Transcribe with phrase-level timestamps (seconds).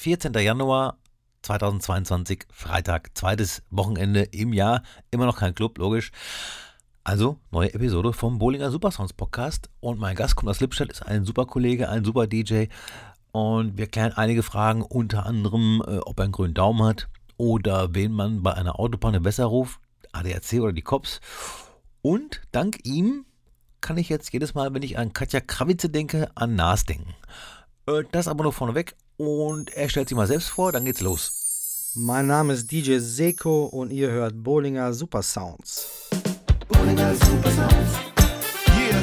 [0.00, 0.32] 14.
[0.32, 0.96] Januar
[1.42, 4.82] 2022, Freitag, zweites Wochenende im Jahr.
[5.10, 6.10] Immer noch kein Club, logisch.
[7.04, 9.68] Also, neue Episode vom Bollinger Supersounds Podcast.
[9.80, 12.68] Und mein Gast kommt aus Lippstadt, ist ein super Kollege, ein super DJ.
[13.32, 17.94] Und wir klären einige Fragen, unter anderem, äh, ob er einen grünen Daumen hat oder
[17.94, 19.80] wen man bei einer Autopanne besser ruft,
[20.12, 21.20] ADAC oder die Cops.
[22.00, 23.26] Und dank ihm
[23.82, 27.14] kann ich jetzt jedes Mal, wenn ich an Katja Krawitze denke, an Nas denken.
[27.86, 31.92] Äh, das aber nur vorneweg und er stellt sich mal selbst vor, dann geht's los.
[31.94, 36.08] Mein Name ist DJ Seko und ihr hört Bollinger Super Sounds.
[36.68, 37.98] Bollinger Super Sounds.
[38.68, 38.98] Yeah,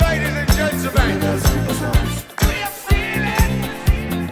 [0.00, 0.92] ladies and gentlemen.
[0.92, 2.24] Bollinger Super Sounds.
[2.42, 4.28] We're feeling.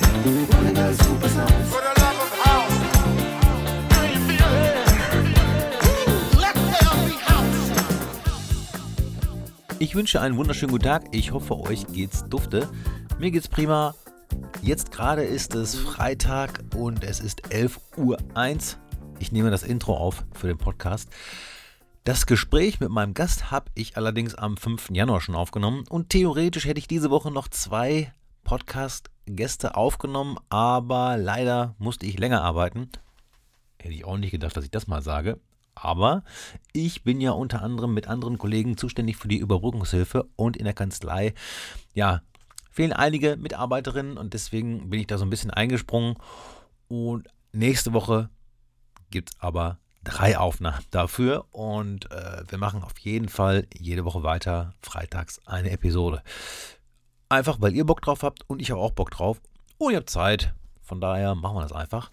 [0.50, 1.68] Bollinger Super Sounds.
[1.70, 2.76] For the love of house.
[3.88, 4.76] Do you feel it?
[6.38, 7.72] Let there be house.
[9.78, 11.04] Ich wünsche einen wunderschönen guten Tag.
[11.12, 12.68] Ich hoffe, euch geht's dufte.
[13.18, 13.94] Mir geht's prima.
[14.62, 18.18] Jetzt gerade ist es Freitag und es ist 11.01 Uhr.
[19.18, 21.10] Ich nehme das Intro auf für den Podcast.
[22.04, 24.90] Das Gespräch mit meinem Gast habe ich allerdings am 5.
[24.90, 28.12] Januar schon aufgenommen und theoretisch hätte ich diese Woche noch zwei
[28.44, 32.90] Podcast-Gäste aufgenommen, aber leider musste ich länger arbeiten.
[33.78, 35.40] Hätte ich auch nicht gedacht, dass ich das mal sage.
[35.74, 36.24] Aber
[36.72, 40.74] ich bin ja unter anderem mit anderen Kollegen zuständig für die Überbrückungshilfe und in der
[40.74, 41.34] Kanzlei,
[41.94, 42.22] ja,
[42.74, 46.16] fehlen einige Mitarbeiterinnen und deswegen bin ich da so ein bisschen eingesprungen.
[46.88, 48.30] Und nächste Woche
[49.10, 54.24] gibt es aber drei Aufnahmen dafür und äh, wir machen auf jeden Fall jede Woche
[54.24, 56.22] weiter, freitags eine Episode.
[57.28, 59.40] Einfach weil ihr Bock drauf habt und ich habe auch Bock drauf
[59.78, 60.52] und ihr habt Zeit.
[60.82, 62.10] Von daher machen wir das einfach.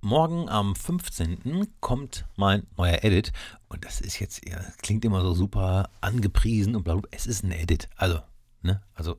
[0.00, 1.66] Morgen am 15.
[1.80, 3.32] kommt mein neuer Edit
[3.68, 7.50] und das ist jetzt, ja, klingt immer so super angepriesen und bla, es ist ein
[7.50, 7.88] Edit.
[7.96, 8.20] Also,
[8.62, 9.18] ne, also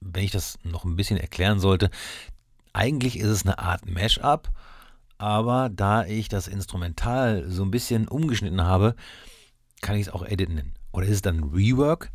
[0.00, 1.90] wenn ich das noch ein bisschen erklären sollte,
[2.72, 4.50] eigentlich ist es eine Art Mashup,
[5.18, 8.94] aber da ich das Instrumental so ein bisschen umgeschnitten habe,
[9.80, 10.74] kann ich es auch Edit nennen.
[10.92, 12.10] Oder ist es dann Rework?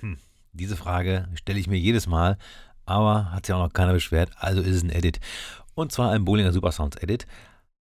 [0.00, 0.18] Hm,
[0.52, 2.38] diese Frage stelle ich mir jedes Mal,
[2.84, 5.20] aber hat sich auch noch keiner beschwert, also ist es ein Edit.
[5.74, 7.26] Und zwar ein Bollinger Supersounds Edit.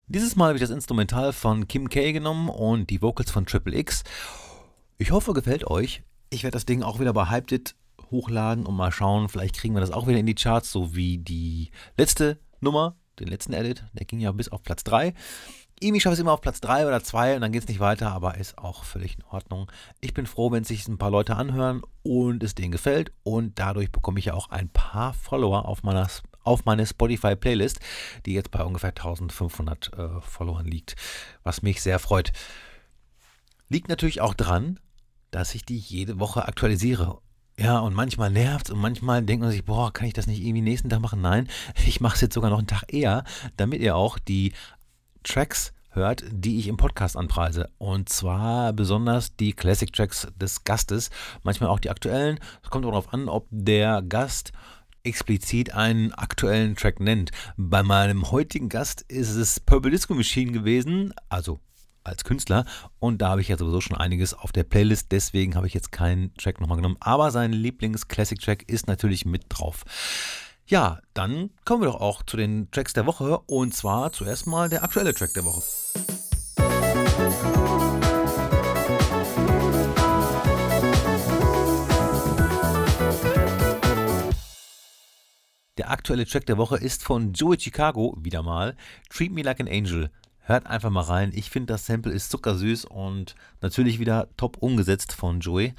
[0.08, 3.78] Dieses Mal habe ich das Instrumental von Kim K genommen und die Vocals von Triple
[3.78, 4.04] X.
[4.98, 6.04] Ich hoffe, gefällt euch.
[6.30, 7.76] Ich werde das Ding auch wieder bei Hyped It
[8.12, 11.18] hochladen und mal schauen, vielleicht kriegen wir das auch wieder in die Charts, so wie
[11.18, 15.14] die letzte Nummer, den letzten Edit, der ging ja bis auf Platz 3.
[15.80, 17.80] Irgendwie schaffe ich es immer auf Platz 3 oder 2 und dann geht es nicht
[17.80, 19.72] weiter, aber ist auch völlig in Ordnung.
[20.00, 23.92] Ich bin froh, wenn sich ein paar Leute anhören und es denen gefällt und dadurch
[23.92, 26.08] bekomme ich ja auch ein paar Follower auf meiner,
[26.44, 27.80] auf meine Spotify-Playlist,
[28.28, 30.96] die jetzt bei ungefähr 1500 äh, Followern liegt,
[31.42, 32.32] was mich sehr freut.
[33.68, 34.80] Liegt natürlich auch dran,
[35.32, 37.20] dass ich die jede Woche aktualisiere
[37.58, 40.62] ja, und manchmal nervt und manchmal denkt man sich, boah, kann ich das nicht irgendwie
[40.62, 41.22] nächsten Tag machen?
[41.22, 41.48] Nein,
[41.86, 43.24] ich mache es jetzt sogar noch einen Tag eher,
[43.58, 44.54] damit ihr auch die
[45.24, 47.70] Tracks hört, die ich im Podcast anpreise.
[47.78, 51.10] Und zwar besonders die Classic Tracks des Gastes,
[51.44, 52.40] manchmal auch die aktuellen.
[52.64, 54.54] Es kommt darauf an, ob der Gast
[55.04, 57.32] explizit einen aktuellen Track nennt.
[57.58, 61.60] Bei meinem heutigen Gast ist es Purple Disco Machine gewesen, also
[62.04, 62.66] als Künstler
[63.00, 65.92] und da habe ich ja sowieso schon einiges auf der Playlist, deswegen habe ich jetzt
[65.92, 69.84] keinen Track nochmal genommen, aber sein Lieblings-Classic-Track ist natürlich mit drauf.
[70.66, 74.70] Ja, dann kommen wir doch auch zu den Tracks der Woche und zwar zuerst mal
[74.70, 75.62] der aktuelle Track der Woche.
[85.78, 88.76] Der aktuelle Track der Woche ist von Joey Chicago, wieder mal,
[89.10, 90.12] Treat Me Like an Angel.
[90.44, 91.32] Hört einfach mal rein.
[91.34, 95.74] Ich finde, das Sample ist zuckersüß und natürlich wieder top umgesetzt von Joey.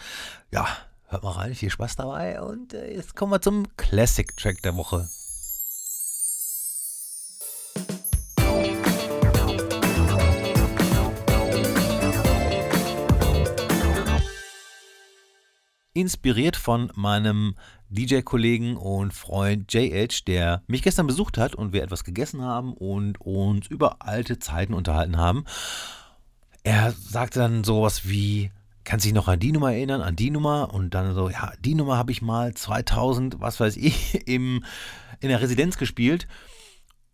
[0.52, 0.66] Ja,
[1.08, 1.54] hört mal rein.
[1.54, 2.40] Viel Spaß dabei.
[2.40, 5.08] Und äh, jetzt kommen wir zum Classic-Track der Woche.
[15.94, 17.54] Inspiriert von meinem
[17.90, 23.20] DJ-Kollegen und Freund JH, der mich gestern besucht hat und wir etwas gegessen haben und
[23.20, 25.44] uns über alte Zeiten unterhalten haben.
[26.62, 28.50] Er sagte dann sowas wie,
[28.84, 30.72] kannst dich noch an die Nummer erinnern, an die Nummer?
[30.72, 34.64] Und dann so, ja, die Nummer habe ich mal 2000, was weiß ich, im,
[35.20, 36.26] in der Residenz gespielt.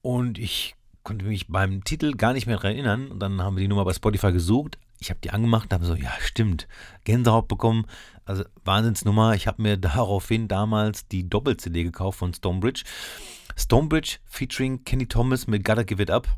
[0.00, 0.76] Und ich
[1.08, 3.08] konnte mich beim Titel gar nicht mehr daran erinnern.
[3.08, 4.78] Und dann haben wir die Nummer bei Spotify gesucht.
[5.00, 6.68] Ich habe die angemacht und habe so, ja, stimmt,
[7.04, 7.86] Gänsehaut bekommen.
[8.26, 9.34] Also Wahnsinnsnummer.
[9.34, 12.84] Ich habe mir daraufhin damals die Doppel-CD gekauft von Stonebridge.
[13.56, 16.28] Stonebridge featuring Kenny Thomas mit Gotta Give It Up.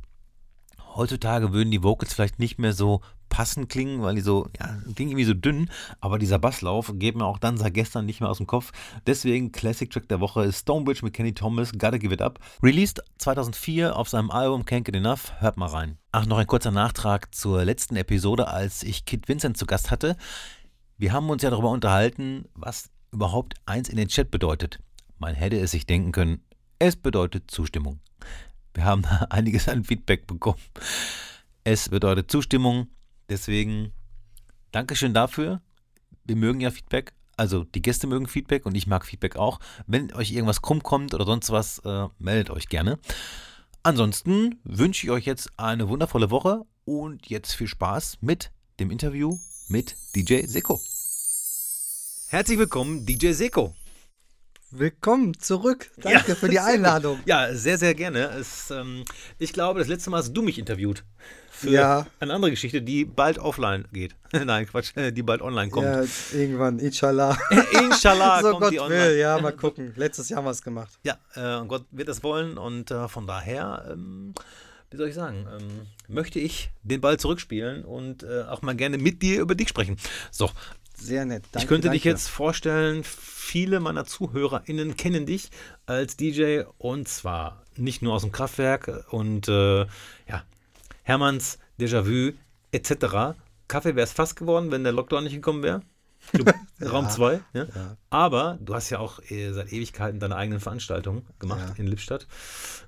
[0.94, 5.12] Heutzutage würden die Vocals vielleicht nicht mehr so passend klingen, weil die so, ja, klingen
[5.12, 5.70] irgendwie so dünn,
[6.00, 8.72] aber dieser Basslauf geht mir auch dann seit gestern nicht mehr aus dem Kopf.
[9.06, 12.40] Deswegen Classic Track der Woche ist Stonebridge mit Kenny Thomas, Gotta Give It Up.
[12.62, 15.96] Released 2004 auf seinem Album Can't Get Enough, hört mal rein.
[16.12, 20.16] Ach, noch ein kurzer Nachtrag zur letzten Episode, als ich Kid Vincent zu Gast hatte.
[20.98, 24.80] Wir haben uns ja darüber unterhalten, was überhaupt eins in den Chat bedeutet.
[25.18, 26.42] Man hätte es sich denken können,
[26.78, 28.00] es bedeutet Zustimmung.
[28.74, 30.60] Wir haben einiges an Feedback bekommen.
[31.64, 32.88] Es bedeutet Zustimmung.
[33.28, 33.92] Deswegen
[34.72, 35.60] Dankeschön dafür.
[36.24, 37.12] Wir mögen ja Feedback.
[37.36, 39.60] Also die Gäste mögen Feedback und ich mag Feedback auch.
[39.86, 42.98] Wenn euch irgendwas krumm kommt oder sonst was, äh, meldet euch gerne.
[43.82, 49.38] Ansonsten wünsche ich euch jetzt eine wundervolle Woche und jetzt viel Spaß mit dem Interview
[49.68, 50.80] mit DJ Seko.
[52.28, 53.74] Herzlich willkommen, DJ Seko.
[54.72, 55.90] Willkommen zurück.
[55.96, 57.18] Danke ja, für die Einladung.
[57.24, 58.30] Ja, sehr, sehr gerne.
[58.38, 59.04] Es, ähm,
[59.36, 61.02] ich glaube, das letzte Mal hast du mich interviewt.
[61.50, 62.06] Für ja.
[62.20, 64.14] eine andere Geschichte, die bald offline geht.
[64.32, 65.86] Nein, Quatsch, äh, die bald online kommt.
[65.86, 67.36] Ja, irgendwann, inshallah.
[67.72, 69.08] inshallah so kommt Gott die online.
[69.08, 69.92] Will, ja, mal gucken.
[69.96, 71.00] Letztes Jahr haben wir es gemacht.
[71.02, 74.34] Ja, äh, Gott wird es wollen und äh, von daher, ähm,
[74.92, 78.98] wie soll ich sagen, ähm, möchte ich den Ball zurückspielen und äh, auch mal gerne
[78.98, 79.96] mit dir über dich sprechen.
[80.30, 80.48] So,
[81.00, 81.44] sehr nett.
[81.52, 81.98] Danke, ich könnte danke.
[81.98, 85.50] dich jetzt vorstellen, viele meiner ZuhörerInnen kennen dich
[85.86, 90.44] als DJ und zwar nicht nur aus dem Kraftwerk und äh, ja,
[91.02, 92.32] Hermanns, Déjà-vu
[92.72, 93.36] etc.
[93.68, 95.82] Kaffee wäre es fast geworden, wenn der Lockdown nicht gekommen wäre.
[96.82, 97.40] Raum 2.
[97.52, 97.64] Ja.
[97.64, 97.96] Ja.
[98.10, 101.74] Aber du hast ja auch äh, seit Ewigkeiten deine eigenen Veranstaltungen gemacht ja.
[101.76, 102.26] in Lippstadt.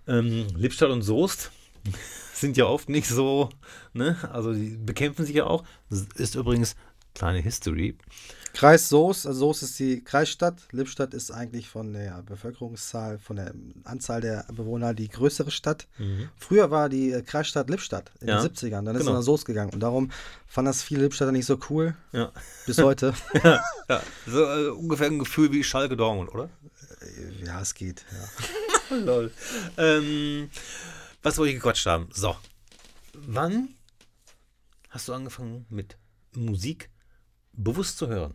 [0.06, 1.50] Ähm, Lippstadt und Soest
[2.34, 3.50] sind ja oft nicht so,
[3.92, 4.16] ne?
[4.32, 5.64] Also die bekämpfen sich ja auch.
[5.90, 6.76] Das ist übrigens
[7.14, 7.96] kleine History.
[8.54, 10.56] Kreis Soos, also Soos ist die Kreisstadt.
[10.72, 13.54] Lippstadt ist eigentlich von der Bevölkerungszahl, von der
[13.84, 15.88] Anzahl der Bewohner die größere Stadt.
[15.98, 16.28] Mhm.
[16.36, 18.42] Früher war die äh, Kreisstadt Lippstadt in ja.
[18.42, 18.84] den 70ern.
[18.84, 19.12] Dann ist genau.
[19.12, 19.72] es nach Soos gegangen.
[19.72, 20.10] Und darum
[20.46, 21.96] fand das viele Lippstadter nicht so cool.
[22.12, 22.30] Ja.
[22.66, 23.14] Bis heute.
[23.42, 23.62] ja.
[23.88, 24.02] ja.
[24.26, 26.50] So äh, ungefähr ein Gefühl wie Schalke Dortmund, oder?
[27.00, 28.04] Äh, ja, es geht.
[28.90, 28.96] Ja.
[28.96, 29.32] Lol.
[29.78, 30.50] Ähm,
[31.22, 32.08] was wollte ich gequatscht haben?
[32.12, 32.36] So.
[33.14, 33.70] Wann
[34.90, 35.96] hast du angefangen mit
[36.34, 36.90] Musik
[37.52, 38.34] bewusst zu hören.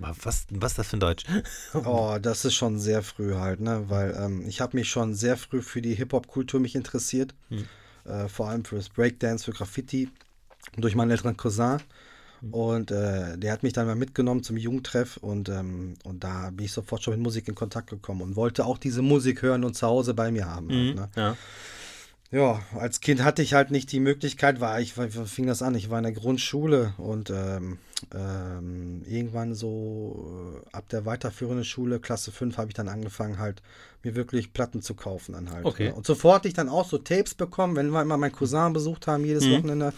[0.00, 1.24] Was, was ist das für ein Deutsch?
[1.74, 3.84] oh, das ist schon sehr früh halt, ne?
[3.88, 7.34] Weil ähm, ich habe mich schon sehr früh für die Hip-Hop-Kultur mich interessiert.
[7.48, 7.64] Hm.
[8.04, 10.08] Äh, vor allem für das Breakdance, für Graffiti.
[10.76, 11.78] Durch meinen älteren Cousin.
[12.40, 12.54] Hm.
[12.54, 16.66] Und äh, der hat mich dann mal mitgenommen zum Jugendtreff und, ähm, und da bin
[16.66, 19.74] ich sofort schon mit Musik in Kontakt gekommen und wollte auch diese Musik hören und
[19.74, 20.68] zu Hause bei mir haben.
[20.68, 21.22] Halt, mhm, halt, ne?
[21.22, 21.36] Ja.
[22.30, 25.88] Ja, als Kind hatte ich halt nicht die Möglichkeit, war ich, fing das an, ich
[25.88, 27.78] war in der Grundschule und ähm,
[28.14, 33.62] ähm, irgendwann so äh, ab der weiterführenden Schule, Klasse 5, habe ich dann angefangen, halt
[34.02, 35.64] mir wirklich Platten zu kaufen dann halt.
[35.64, 35.88] Okay.
[35.88, 35.94] Ne?
[35.94, 39.06] Und sofort hatte ich dann auch so Tapes bekommen, wenn wir immer meinen Cousin besucht
[39.06, 39.52] haben, jedes mhm.
[39.52, 39.94] Wochenende,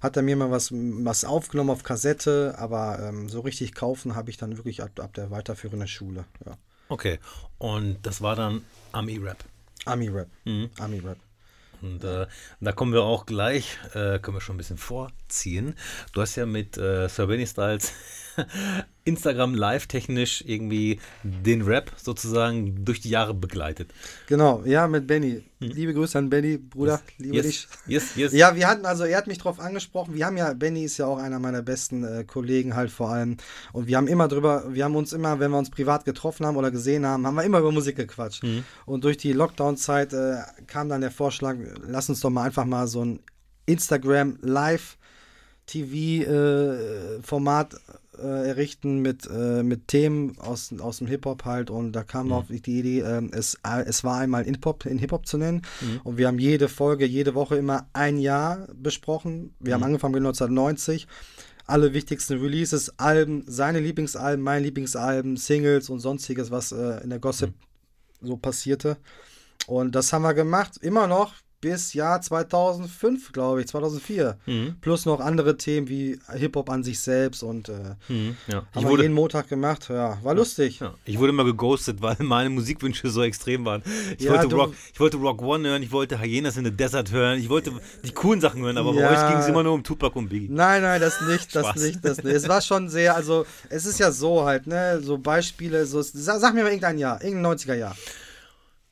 [0.00, 4.30] hat er mir mal was, was aufgenommen auf Kassette, aber ähm, so richtig kaufen habe
[4.30, 6.56] ich dann wirklich ab, ab der weiterführenden Schule, ja.
[6.88, 7.18] Okay,
[7.58, 9.44] und das war dann Ami-Rap?
[9.84, 10.70] Ami-Rap, mhm.
[10.78, 11.18] Ami-Rap.
[11.84, 12.26] Und äh,
[12.60, 15.74] da kommen wir auch gleich, äh, können wir schon ein bisschen vorziehen.
[16.12, 17.92] Du hast ja mit äh, Sir Benny Styles
[19.04, 23.92] Instagram live technisch irgendwie den Rap sozusagen durch die Jahre begleitet.
[24.26, 25.42] Genau, ja, mit Benny.
[25.60, 25.70] Hm.
[25.70, 27.02] Liebe Grüße an Benny, Bruder, yes.
[27.18, 27.46] liebe yes.
[27.46, 27.68] dich.
[27.86, 28.32] Yes, yes.
[28.32, 30.14] Ja, wir hatten, also er hat mich drauf angesprochen.
[30.14, 33.36] Wir haben ja, Benny ist ja auch einer meiner besten äh, Kollegen halt vor allem.
[33.72, 36.56] Und wir haben immer drüber, wir haben uns immer, wenn wir uns privat getroffen haben
[36.56, 38.42] oder gesehen haben, haben wir immer über Musik gequatscht.
[38.42, 38.64] Mhm.
[38.86, 42.86] Und durch die Lockdown-Zeit äh, kam dann der Vorschlag, lass uns doch mal einfach mal
[42.86, 43.20] so ein
[43.66, 44.96] Instagram Live
[45.66, 47.78] TV-Format äh,
[48.18, 52.32] äh, errichten mit, äh, mit Themen aus, aus dem Hip-Hop halt und da kam mhm.
[52.32, 56.00] auf die Idee, äh, es, es war einmal in Hip-Hop in Hip-Hop zu nennen mhm.
[56.04, 59.54] und wir haben jede Folge, jede Woche immer ein Jahr besprochen.
[59.60, 59.74] Wir mhm.
[59.74, 61.06] haben angefangen mit 1990
[61.66, 67.18] alle wichtigsten Releases, Alben, seine Lieblingsalben, mein Lieblingsalben, Singles und sonstiges, was äh, in der
[67.18, 67.50] Gossip
[68.20, 68.26] mhm.
[68.26, 68.96] so passierte.
[69.66, 71.32] Und das haben wir gemacht, immer noch
[71.64, 74.36] bis Jahr 2005, glaube ich, 2004.
[74.44, 74.76] Mhm.
[74.82, 78.56] Plus noch andere Themen wie Hip-Hop an sich selbst und äh, mhm, ja.
[78.56, 79.86] haben ich wurde, jeden Montag gemacht.
[79.88, 80.80] Ja, war ja, lustig.
[80.80, 80.92] Ja.
[81.06, 83.82] Ich wurde immer geghostet, weil meine Musikwünsche so extrem waren.
[84.18, 87.38] Ich, wollte, Rock, ich wollte Rock One hören, ich wollte Hyenas in the Desert hören,
[87.38, 87.72] ich wollte
[88.04, 90.48] die coolen Sachen hören, aber bei euch ging es immer nur um Tupac und Biggie.
[90.50, 92.34] Nein, nein, das nicht, das nicht, das nicht.
[92.34, 96.40] Es war schon sehr, also es ist ja so halt, ne, so Beispiele, so, sag,
[96.40, 97.96] sag mir mal irgendein Jahr, irgendein 90er Jahr.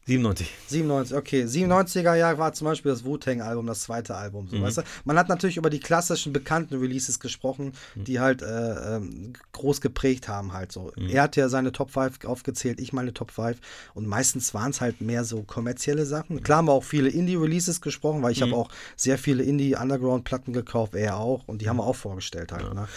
[0.06, 0.48] 97.
[0.66, 1.44] 97, okay.
[1.44, 4.48] 97er Jahr war zum Beispiel das Wu-Tang-Album, das zweite Album.
[4.48, 4.62] So, mhm.
[4.62, 4.82] weißt du?
[5.04, 8.04] Man hat natürlich über die klassischen bekannten Releases gesprochen, mhm.
[8.04, 10.90] die halt äh, ähm, groß geprägt haben halt so.
[10.96, 11.08] Mhm.
[11.08, 13.58] Er hat ja seine Top 5 aufgezählt, ich meine Top 5
[13.94, 16.42] und meistens waren es halt mehr so kommerzielle Sachen.
[16.42, 18.58] Klar haben wir auch viele Indie-Releases gesprochen, weil ich habe mhm.
[18.58, 22.64] auch sehr viele Indie-Underground-Platten gekauft, er auch und die haben wir auch vorgestellt halt.
[22.64, 22.74] Ja.
[22.74, 22.88] Ne?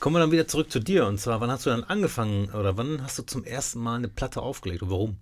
[0.00, 2.76] Kommen wir dann wieder zurück zu dir und zwar, wann hast du dann angefangen oder
[2.76, 5.18] wann hast du zum ersten Mal eine Platte aufgelegt und warum?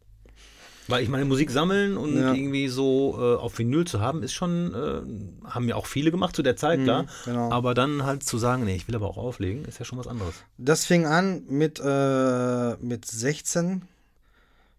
[0.88, 2.32] Weil ich meine, Musik sammeln und ja.
[2.32, 6.36] irgendwie so äh, auf Vinyl zu haben, ist schon, äh, haben ja auch viele gemacht
[6.36, 7.06] zu der Zeit, mhm, klar.
[7.24, 7.50] Genau.
[7.50, 10.06] Aber dann halt zu sagen, nee, ich will aber auch auflegen, ist ja schon was
[10.06, 10.34] anderes.
[10.58, 13.82] Das fing an mit, äh, mit 16,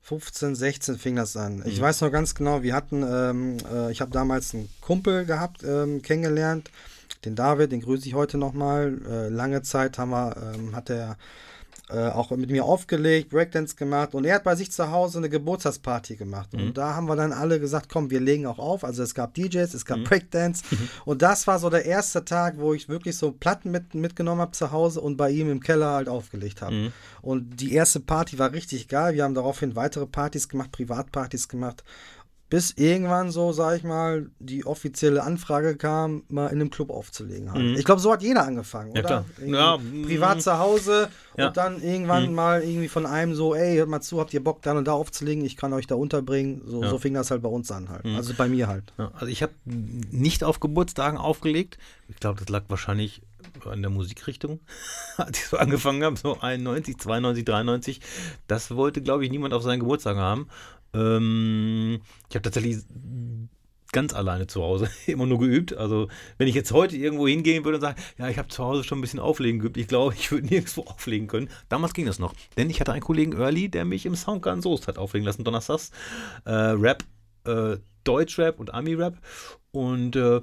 [0.01, 1.57] 15, 16 fing das an.
[1.57, 1.63] Mhm.
[1.65, 5.63] Ich weiß noch ganz genau, wir hatten, ähm, äh, ich habe damals einen Kumpel gehabt,
[5.63, 6.71] ähm, kennengelernt,
[7.25, 8.99] den David, den grüße ich heute nochmal.
[9.09, 11.17] Äh, lange Zeit haben wir, ähm, hat er
[11.89, 15.29] äh, auch mit mir aufgelegt, Breakdance gemacht und er hat bei sich zu Hause eine
[15.29, 16.51] Geburtstagsparty gemacht.
[16.53, 16.67] Mhm.
[16.67, 18.83] Und da haben wir dann alle gesagt, komm, wir legen auch auf.
[18.83, 20.03] Also es gab DJs, es gab mhm.
[20.03, 20.63] Breakdance.
[21.05, 24.51] und das war so der erste Tag, wo ich wirklich so Platten mit, mitgenommen habe
[24.51, 26.75] zu Hause und bei ihm im Keller halt aufgelegt habe.
[26.75, 26.93] Mhm.
[27.21, 29.15] Und die erste Party war richtig geil.
[29.15, 31.83] Wir haben daraufhin weitere Partys gemacht, Privatpartys gemacht
[32.49, 37.51] bis irgendwann so, sag ich mal, die offizielle Anfrage kam, mal in einem Club aufzulegen.
[37.51, 37.61] Halt.
[37.63, 37.75] Mhm.
[37.75, 39.25] Ich glaube, so hat jeder angefangen, ja, oder?
[39.45, 41.47] Ja, privat zu Hause ja.
[41.47, 42.35] und dann irgendwann mhm.
[42.35, 44.93] mal irgendwie von einem so, ey, hört mal zu, habt ihr Bock, dann und da
[44.93, 45.43] aufzulegen?
[45.43, 46.61] Ich kann euch da unterbringen.
[46.65, 48.05] So, so fing das halt bei uns an halt.
[48.05, 48.15] Mhm.
[48.15, 48.93] Also bei mir halt.
[48.97, 51.77] also ich habe nicht auf Geburtstagen aufgelegt.
[52.07, 53.21] Ich glaube, das lag wahrscheinlich
[53.65, 54.59] an der Musikrichtung,
[55.17, 58.01] als ich so angefangen habe, so 91, 92, 93.
[58.47, 60.47] Das wollte, glaube ich, niemand auf seinen Geburtstag haben.
[60.97, 62.77] Ähm, ich habe tatsächlich
[63.91, 65.75] ganz alleine zu Hause immer nur geübt.
[65.75, 68.83] Also wenn ich jetzt heute irgendwo hingehen würde und sagen, ja, ich habe zu Hause
[68.83, 71.49] schon ein bisschen auflegen geübt, ich glaube, ich würde nirgendwo auflegen können.
[71.69, 72.33] Damals ging das noch.
[72.57, 75.91] Denn ich hatte einen Kollegen Early, der mich im Soundgarden Soest hat auflegen lassen, donnerstags.
[76.45, 77.03] Äh, Rap,
[77.45, 79.17] äh, Deutschrap und Ami-Rap.
[79.71, 80.41] Und äh,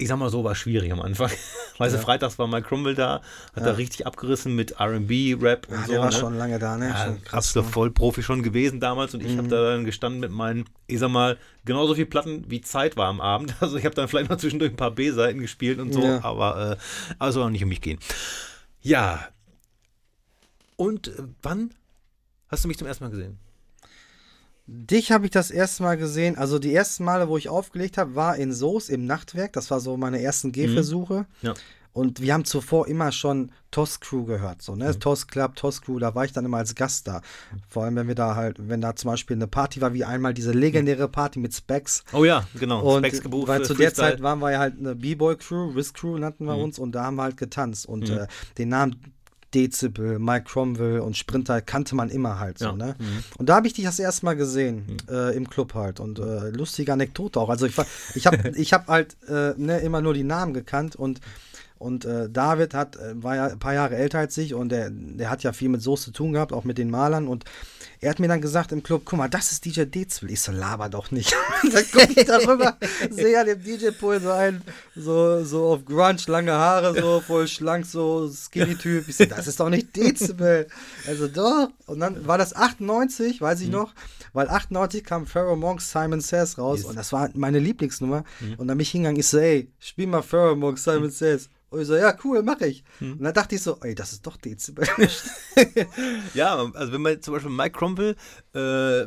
[0.00, 1.30] ich sag mal so, war schwierig am Anfang.
[1.78, 2.04] Weißt du, ja.
[2.04, 3.22] freitags war Mike Crumble da, hat
[3.56, 3.64] ja.
[3.64, 5.92] da richtig abgerissen mit RB, Rap und ja, so.
[5.92, 6.12] Der war ne?
[6.12, 6.88] schon lange da, ne?
[6.88, 7.72] Ja, krass, absolut ne?
[7.72, 9.38] Vollprofi schon gewesen damals und ich mhm.
[9.38, 13.08] habe da dann gestanden mit meinen, ich sag mal, genauso viel Platten wie Zeit war
[13.08, 13.54] am Abend.
[13.60, 16.22] Also ich habe dann vielleicht noch zwischendurch ein paar B-Seiten gespielt und so, ja.
[16.22, 16.76] aber äh,
[17.18, 17.98] also auch nicht um mich gehen.
[18.80, 19.28] Ja.
[20.76, 21.70] Und äh, wann
[22.48, 23.38] hast du mich zum ersten Mal gesehen?
[24.70, 26.36] Dich habe ich das erste Mal gesehen.
[26.36, 29.54] Also die ersten Male, wo ich aufgelegt habe, war in Soos im Nachtwerk.
[29.54, 31.20] Das war so meine ersten Gehversuche.
[31.40, 31.46] Mhm.
[31.46, 31.54] Ja.
[31.94, 34.88] Und wir haben zuvor immer schon Toss Crew gehört, so, ne?
[34.90, 35.00] Mhm.
[35.00, 37.22] Toss Club, Toss Crew, da war ich dann immer als Gast da.
[37.66, 40.32] Vor allem, wenn wir da halt, wenn da zum Beispiel eine Party war, wie einmal
[40.32, 42.04] diese legendäre Party mit Specs.
[42.12, 42.82] Oh ja, genau.
[42.82, 43.48] Und Specs gebucht.
[43.48, 46.54] Weil zu der Zeit waren wir ja halt eine B-Boy Crew, Risk Crew nannten wir
[46.54, 46.64] mhm.
[46.64, 47.86] uns und da haben wir halt getanzt.
[47.86, 48.18] Und mhm.
[48.18, 48.26] äh,
[48.58, 49.14] den Namen
[49.54, 52.72] Dezibel, Mike Cromwell und Sprinter kannte man immer halt so, ja.
[52.72, 52.96] ne?
[52.98, 53.24] Mhm.
[53.38, 55.14] Und da habe ich dich das erste Mal gesehen, mhm.
[55.14, 56.00] äh, im Club halt.
[56.00, 57.48] Und äh, lustige Anekdote auch.
[57.48, 57.74] Also ich,
[58.14, 61.20] ich habe ich hab halt äh, ne, immer nur die Namen gekannt und
[61.78, 64.90] und äh, David hat, äh, war ja ein paar Jahre älter als ich und der,
[64.90, 67.28] der hat ja viel mit Soße zu tun gehabt, auch mit den Malern.
[67.28, 67.44] Und
[68.00, 70.32] er hat mir dann gesagt im Club, guck mal, das ist DJ Dezwil.
[70.32, 71.32] Ich so, laber doch nicht.
[71.72, 72.76] dann guck ich darüber,
[73.10, 74.62] sehe an dem DJ-Pool so ein,
[74.96, 79.08] so, so auf Grunge, lange Haare, so voll schlank, so Skinny-Typ.
[79.08, 80.66] Ich so, das ist doch nicht Dezibel.
[81.06, 81.68] Also doch.
[81.86, 83.74] Und dann war das 98, weiß ich mhm.
[83.74, 83.94] noch,
[84.32, 86.88] weil 98 kam Pharaoh Monks Simon Says raus yes.
[86.88, 88.24] und das war meine Lieblingsnummer.
[88.40, 88.54] Mhm.
[88.54, 91.10] Und dann bin ich hingegangen, ich so, ey, spiel mal Pharaoh Monks Simon mhm.
[91.10, 91.48] Says.
[91.70, 92.84] Und ich so, ja, cool, mache ich.
[92.98, 93.12] Hm.
[93.14, 94.86] Und dann dachte ich so, ey, das ist doch Dezibel.
[96.34, 98.16] ja, also wenn man zum Beispiel Mike Crumple
[98.54, 99.06] äh,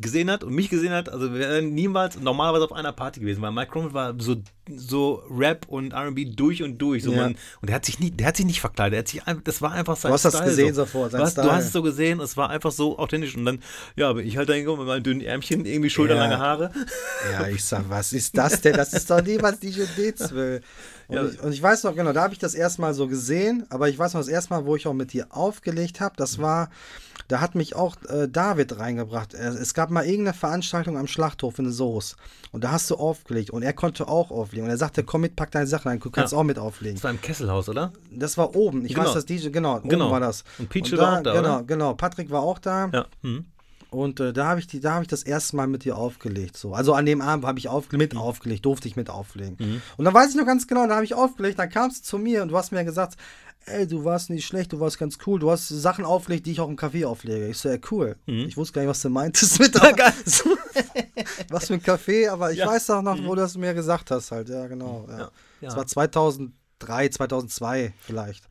[0.00, 3.42] gesehen hat und mich gesehen hat, also wir wären niemals normalerweise auf einer Party gewesen,
[3.42, 4.36] weil Mike Crumple war so,
[4.74, 7.04] so Rap und RB durch und durch.
[7.04, 7.22] So ja.
[7.22, 9.62] man, und der hat sich nie, der hat sich nicht verkleidet, der hat sich, das
[9.62, 10.82] war einfach sein Du hast Style, das gesehen so.
[10.82, 13.36] sofort, sein du, hast, du hast es so gesehen, es war einfach so authentisch.
[13.36, 13.60] Und dann,
[13.96, 16.38] ja, bin ich halt da hingekommen mit meinen dünnen Ärmchen, irgendwie schulterlange ja.
[16.38, 16.70] Haare.
[17.32, 18.74] Ja, ich sag, was ist das denn?
[18.74, 20.60] Das ist doch niemals DJ D12.
[21.08, 21.26] Und, ja.
[21.26, 23.98] ich, und, ich, weiß noch, genau, da habe ich das erstmal so gesehen, aber ich
[23.98, 26.70] weiß noch, das erste Mal, wo ich auch mit dir aufgelegt habe, das war,
[27.28, 29.34] da hat mich auch äh, David reingebracht.
[29.34, 32.16] Es gab mal irgendeine Veranstaltung am Schlachthof in Soos
[32.52, 35.36] und da hast du aufgelegt und er konnte auch auflegen und er sagte, komm mit,
[35.36, 36.38] pack deine Sachen rein, du kannst ja.
[36.38, 36.96] auch mit auflegen.
[36.96, 37.92] Das war im Kesselhaus, oder?
[38.10, 39.06] Das war oben, ich genau.
[39.06, 40.44] weiß, dass DJ, genau, genau, oben war das.
[40.58, 41.64] Und Peach da, war auch da, Genau, oder?
[41.64, 42.90] genau, Patrick war auch da.
[42.92, 43.06] Ja.
[43.22, 43.44] Mhm.
[43.90, 46.56] Und äh, da habe ich, die, da ich das erste Mal mit dir aufgelegt.
[46.56, 46.74] So.
[46.74, 48.20] Also an dem Abend habe ich auf, mit mhm.
[48.20, 49.56] aufgelegt, durfte ich mit auflegen.
[49.58, 49.82] Mhm.
[49.96, 52.18] Und dann weiß ich noch ganz genau, da habe ich aufgelegt, dann kamst du zu
[52.18, 53.16] mir und du hast mir gesagt,
[53.68, 56.60] ey, du warst nicht schlecht, du warst ganz cool, du hast Sachen aufgelegt, die ich
[56.60, 57.48] auch im Café auflege.
[57.48, 58.16] Ich so, ja, cool.
[58.26, 58.46] Mhm.
[58.48, 59.74] Ich wusste gar nicht, was du meintest mit
[61.50, 62.66] was mit Café, aber ich ja.
[62.66, 63.28] weiß auch noch, wo mhm.
[63.28, 64.48] du das mir gesagt hast halt.
[64.48, 65.06] Ja, genau.
[65.08, 65.18] Ja.
[65.18, 65.30] ja.
[65.60, 68.44] Das war 2003, 2002 vielleicht.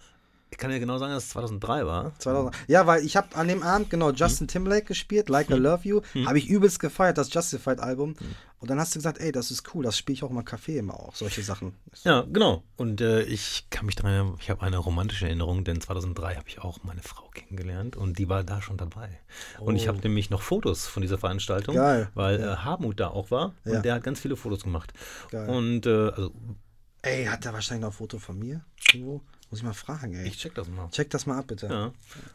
[0.50, 2.18] Ich kann ja genau sagen, dass es 2003 war.
[2.20, 2.56] 2000.
[2.68, 6.02] Ja, weil ich habe an dem Abend genau Justin Timberlake gespielt, Like I Love You.
[6.26, 8.16] Habe ich übelst gefeiert, das Justified-Album.
[8.60, 10.78] Und dann hast du gesagt, ey, das ist cool, das spiele ich auch im Café
[10.78, 11.74] immer auch, solche Sachen.
[12.04, 12.64] Ja, genau.
[12.76, 16.48] Und äh, ich kann mich daran erinnern, ich habe eine romantische Erinnerung, denn 2003 habe
[16.48, 19.10] ich auch meine Frau kennengelernt und die war da schon dabei.
[19.60, 22.10] Und ich habe nämlich noch Fotos von dieser Veranstaltung, Geil.
[22.16, 23.80] weil äh, Harmut da auch war und Ja.
[23.82, 24.92] der hat ganz viele Fotos gemacht.
[25.30, 25.48] Geil.
[25.50, 26.32] Und äh, also
[27.04, 28.62] Ey, hat der wahrscheinlich noch ein Foto von mir?
[28.92, 29.22] Irgendwo?
[29.50, 30.28] Muss ich mal fragen, ey.
[30.28, 30.90] ich check das mal.
[30.92, 31.68] Check das mal ab, bitte.
[31.68, 31.92] Ja,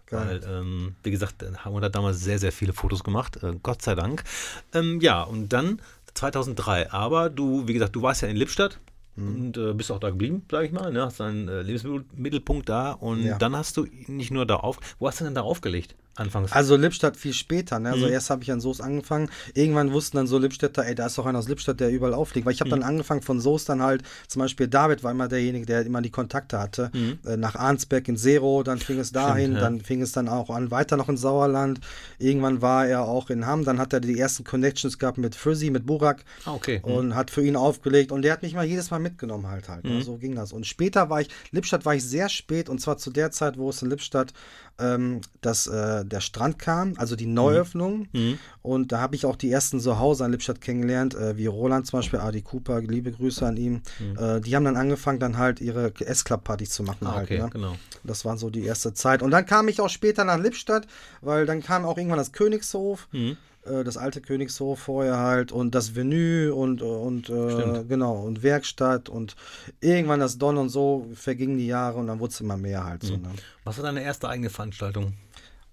[0.07, 0.40] Geil.
[0.42, 3.83] weil, ähm, wie gesagt, äh, Harmut hat damals sehr, sehr viele Fotos gemacht, äh, Gott
[3.83, 4.25] sei Dank.
[4.73, 5.81] Ähm, ja, und dann
[6.14, 8.78] 2003, aber du, wie gesagt, du warst ja in Lippstadt
[9.14, 9.28] Mhm.
[9.28, 11.02] und äh, bist auch da geblieben, sag ich mal, ne?
[11.04, 13.37] hast deinen äh, Lebensmittelpunkt da und Ja.
[13.37, 16.52] dann hast du nicht nur da auf, wo hast du denn da aufgelegt anfangs?
[16.52, 17.88] Also Lippstadt viel später, ne?
[17.90, 17.95] Mhm.
[17.95, 19.28] Also erst habe ich an Soest angefangen.
[19.54, 22.47] Irgendwann wussten dann so Lippstädter, ey, da ist doch einer aus Lippstadt, der überall auflegt.
[22.47, 22.81] Weil ich habe Mhm.
[22.81, 26.11] dann angefangen von Soest dann halt, zum Beispiel David war immer derjenige, der immer die
[26.11, 26.90] Kontakte hatte.
[27.26, 29.57] Äh, nach Arnsberg in Zero, dann fing es dahin, Mhm.
[29.57, 29.61] ja.
[29.62, 31.81] dann fing es dann auch an, weiter noch in Sauerland.
[32.19, 35.71] Irgendwann war er auch in Hamm, dann hat er die ersten Connections gehabt mit Frizzy,
[35.71, 36.81] mit Burak ah, okay.
[36.83, 39.85] und hat für ihn aufgelegt und der hat mich mal jedes Mal mitgenommen halt halt.
[39.85, 39.90] Mhm.
[39.99, 40.02] Ne?
[40.02, 40.52] So ging das.
[40.52, 43.71] Und später war ich, Lippstadt war ich sehr spät und zwar zu der Zeit, wo
[43.71, 44.33] es in Lippstadt
[44.79, 48.09] ähm, dass äh, der Strand kam, also die Neuöffnung.
[48.12, 48.38] Mhm.
[48.62, 51.87] Und da habe ich auch die ersten so Hauser in Lippstadt kennengelernt, äh, wie Roland
[51.87, 53.83] zum Beispiel, Adi Cooper, liebe Grüße an ihm.
[54.19, 57.07] Äh, die haben dann angefangen, dann halt ihre S-Club-Partys zu machen Mhm.
[57.09, 57.25] Ah, halt.
[57.31, 57.50] okay, Ne?
[57.50, 57.76] genau.
[58.05, 59.23] Das war so die erste Zeit.
[59.23, 60.87] Und dann kam ich auch später nach Lippstadt,
[61.21, 63.37] weil dann kam auch irgendwann das Königshof, Mhm.
[63.64, 69.09] Äh, das alte Königshof vorher halt und das Venue und, und äh, genau und Werkstatt
[69.09, 69.37] und
[69.81, 73.02] irgendwann das Don und so vergingen die Jahre und dann wurde es immer mehr halt
[73.02, 73.07] Mhm.
[73.09, 73.16] so.
[73.16, 73.31] Ne?
[73.64, 75.14] Was war deine erste eigene Veranstaltung?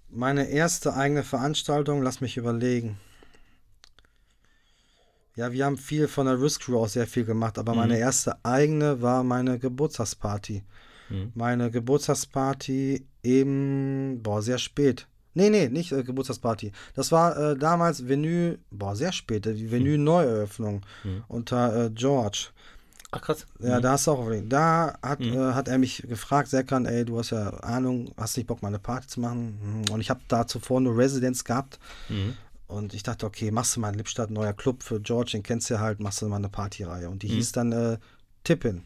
[0.08, 2.98] Meine erste eigene Veranstaltung, lass mich überlegen.
[5.36, 8.44] Ja, wir haben viel von der Risk Crew auch sehr viel gemacht, aber meine erste
[8.44, 10.64] eigene war meine Geburtstagsparty.
[11.08, 11.32] Mhm.
[11.34, 15.06] Meine Geburtstagsparty eben, boah, sehr spät.
[15.34, 16.72] Nee, nee, nicht äh, Geburtstagsparty.
[16.94, 20.82] Das war äh, damals Venue, boah, sehr spät, äh, die Venue-Neueröffnung
[21.28, 22.48] unter äh, George.
[23.12, 23.46] Ach krass.
[23.58, 24.30] Ja, da hast du auch.
[24.48, 28.46] Da hat, äh, hat er mich gefragt, Serkan, ey, du hast ja Ahnung, hast nicht
[28.46, 29.58] Bock, mal eine Party zu machen?
[29.88, 31.78] Hm, Und ich habe da zuvor nur Residence gehabt.
[32.08, 32.34] Mhm.
[32.68, 35.68] Und ich dachte, okay, machst du mal in Lippstadt, neuer Club für George, den kennst
[35.70, 37.10] du ja halt, machst du mal eine Partyreihe.
[37.10, 37.32] Und die Mhm.
[37.32, 37.98] hieß dann äh,
[38.44, 38.82] Tippin.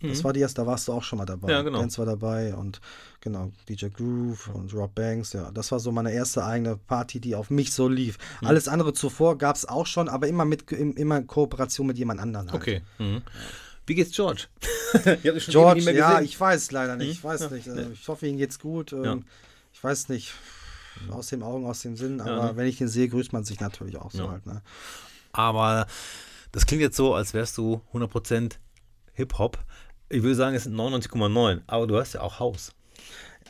[0.00, 1.50] Das war die erste, da warst du auch schon mal dabei.
[1.50, 1.80] Ja, genau.
[1.80, 2.80] Dance war dabei und
[3.20, 5.50] genau, DJ Groove und Rob Banks, ja.
[5.50, 8.16] Das war so meine erste eigene Party, die auf mich so lief.
[8.40, 8.46] Mhm.
[8.48, 11.98] Alles andere zuvor gab es auch schon, aber immer mit im- immer in Kooperation mit
[11.98, 12.46] jemand anderem.
[12.46, 12.54] Halt.
[12.62, 12.82] Okay.
[12.98, 13.22] Mhm.
[13.86, 14.44] Wie geht's George?
[15.48, 17.10] George, ja, ich weiß leider nicht.
[17.10, 17.68] Ich weiß Ja, nicht.
[17.68, 18.92] Also, Ich hoffe, ihm geht's gut.
[18.92, 19.18] Ähm, Ja.
[19.72, 20.32] Ich weiß nicht.
[21.10, 22.20] Aus den Augen, aus dem Sinn.
[22.20, 22.56] Aber ne?
[22.56, 24.30] wenn ich ihn sehe, grüßt man sich natürlich auch so Ja.
[24.32, 24.46] halt.
[24.46, 24.62] Ne?
[25.32, 25.86] Aber
[26.52, 28.58] das klingt jetzt so, als wärst du 100%
[29.14, 29.58] Hip-Hop.
[30.08, 31.60] Ich würde sagen, es sind 99,9.
[31.66, 32.72] Aber du hast ja auch Haus.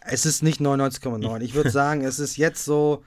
[0.05, 1.41] Es ist nicht 99,9.
[1.41, 3.05] Ich würde sagen, es ist jetzt so.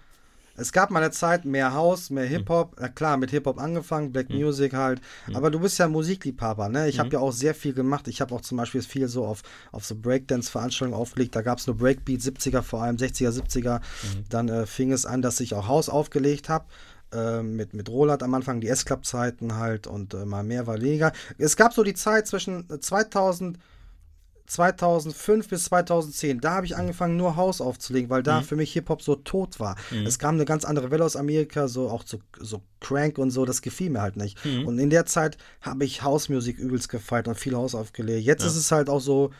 [0.58, 2.76] Es gab mal eine Zeit mehr House, mehr Hip-Hop.
[2.80, 5.02] Na klar, mit Hip-Hop angefangen, Black Music halt.
[5.34, 6.90] Aber du bist ja Musikliebhaber, ne?
[6.90, 8.08] Ich habe ja auch sehr viel gemacht.
[8.10, 11.36] Ich habe auch zum Beispiel viel so auf, auf so Breakdance-Veranstaltungen aufgelegt.
[11.36, 13.80] Da gab es nur Breakbeat, 70er vor allem, 60er, 70er.
[14.30, 16.66] Dann äh, fing es an, dass ich auch House aufgelegt habe.
[17.14, 21.12] Äh, mit, mit Roland am Anfang, die S-Club-Zeiten halt und äh, mal mehr, war weniger.
[21.38, 23.58] Es gab so die Zeit zwischen äh, 2000
[24.48, 29.02] 2005 bis 2010, da habe ich angefangen, nur House aufzulegen, weil da für mich Hip-Hop
[29.02, 29.78] so tot war.
[30.06, 33.46] Es kam eine ganz andere Welle aus Amerika, so auch so, so Crank und so,
[33.46, 34.38] das gefiel mir halt nicht.
[34.66, 38.26] Und in der Zeit habe ich House-Musik übelst gefeiert und viel House aufgelegt.
[38.26, 39.32] Jetzt ist es halt auch so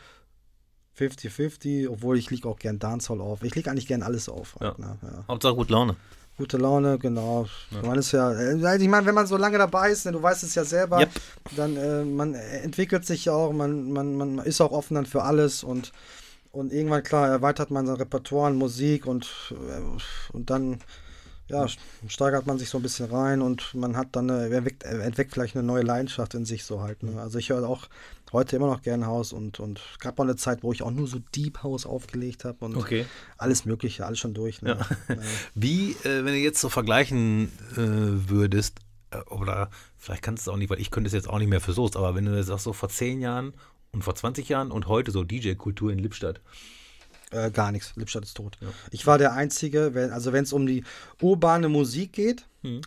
[0.98, 3.44] 50-50, obwohl ich liege auch gern Dancehall auf.
[3.44, 4.56] Ich lege eigentlich gern alles auf.
[4.62, 4.86] Halt, Ja.
[4.86, 4.98] ne?
[5.02, 5.26] ja.
[5.28, 5.96] Hauptsache gut Laune.
[6.42, 7.46] Gute Laune, genau.
[7.84, 10.42] Man ist ja, äh, ich meine, wenn man so lange dabei ist, ne, du weißt
[10.42, 11.10] es ja selber, Yep.
[11.56, 15.22] dann äh, man entwickelt sich ja auch, man, man, man ist auch offen dann für
[15.22, 15.92] alles und,
[16.52, 20.80] und irgendwann, klar, erweitert man sein Repertoire an Musik und, äh, und dann
[21.52, 21.68] ja,
[22.08, 25.56] steigert man sich so ein bisschen rein und man hat dann eine, entweckt, entweckt vielleicht
[25.56, 27.04] eine neue Leidenschaft in sich so halt.
[27.04, 27.20] Ne?
[27.22, 27.88] Also ich höre auch
[28.32, 31.08] heute immer noch gern Haus und, und gab mal eine Zeit, wo ich auch nur
[31.08, 33.06] so Deep House aufgelegt habe und Okay.
[33.38, 34.62] alles Mögliche, alles schon durch.
[34.62, 34.78] Ne?
[35.10, 35.16] Ja.
[35.56, 38.80] Wie, äh, wenn du jetzt so vergleichen äh, würdest,
[39.12, 41.50] äh, oder vielleicht kannst du es auch nicht, weil ich könnte es jetzt auch nicht
[41.50, 43.54] mehr für Soest, aber wenn du sagst, so vor 10 Jahren
[43.92, 46.40] und vor 20 Jahren und heute so DJ-Kultur in Lippstadt.
[47.32, 47.94] Äh, gar nichts.
[47.96, 48.58] Lippstadt ist tot.
[48.92, 50.84] Ich war der Einzige, wenn, also wenn es um die
[51.22, 52.82] urbane Musik geht, Mhm.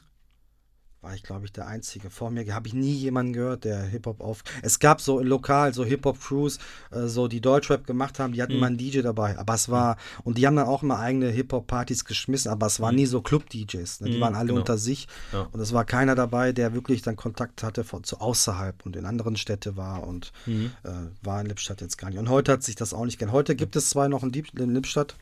[1.04, 2.08] War ich, glaube ich, der Einzige.
[2.10, 4.42] Vor mir habe ich nie jemanden gehört, der Hip-Hop auf.
[4.62, 6.58] Es gab so lokal so Hip-Hop-Crews,
[6.90, 8.60] äh, so die Deutschrap gemacht haben, die hatten Mhm.
[8.60, 9.36] mal einen DJ dabei.
[9.38, 12.94] Aber es war, und die haben dann auch mal eigene Hip-Hop-Partys geschmissen, aber es waren
[12.96, 14.00] nie so Club-DJs.
[14.00, 14.10] Ne?
[14.10, 14.60] Die Mhm, waren alle genau.
[14.60, 15.06] unter sich.
[15.32, 15.42] Ja.
[15.52, 19.04] Und es war keiner dabei, der wirklich dann Kontakt hatte von, zu außerhalb und in
[19.04, 20.72] anderen Städte war und Mhm.
[20.84, 20.90] äh,
[21.22, 22.18] war in Lippstadt jetzt gar nicht.
[22.18, 23.34] Und heute hat sich das auch nicht geändert.
[23.34, 25.16] Heute gibt es zwar noch in, Lieb in Lippstadt,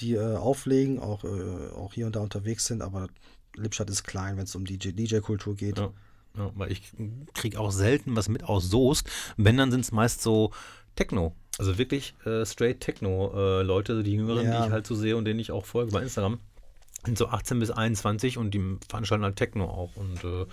[0.00, 1.28] die äh, auflegen, auch, äh,
[1.76, 3.08] auch hier und da unterwegs sind, aber
[3.56, 5.78] Lippstadt ist klein, wenn es um DJ DJ-Kultur geht.
[5.78, 5.90] Ja,
[6.36, 6.92] ja, weil ich
[7.34, 9.08] kriege auch selten was mit aus Soest.
[9.36, 10.50] Wenn, dann sind es meist so
[10.96, 11.34] Techno.
[11.58, 14.60] Also wirklich äh, straight Techno-Leute, die Jüngeren, Ja.
[14.62, 16.38] die ich halt so sehe und denen ich auch folge bei Instagram.
[17.04, 19.90] Sind so 18 bis 21 und die veranstalten halt Techno auch.
[19.96, 20.46] Und, äh,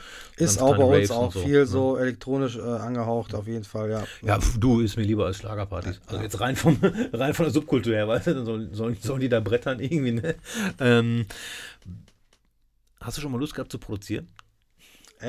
[0.44, 1.66] Ist auch bei uns Raves auch so, viel ne?
[1.68, 4.04] so elektronisch äh, angehaucht, auf jeden Fall, ja.
[4.24, 6.02] Ja, pf, du ist mir lieber als Schlagerpartys.
[6.08, 6.78] Also jetzt rein, vom,
[7.14, 10.14] rein von der Subkultur her, weißt du, dann sollen, sollen, sollen die da brettern irgendwie,
[10.14, 10.36] ne?
[10.80, 11.28] Ähm,
[13.10, 14.28] hast du schon mal Lust gehabt zu produzieren?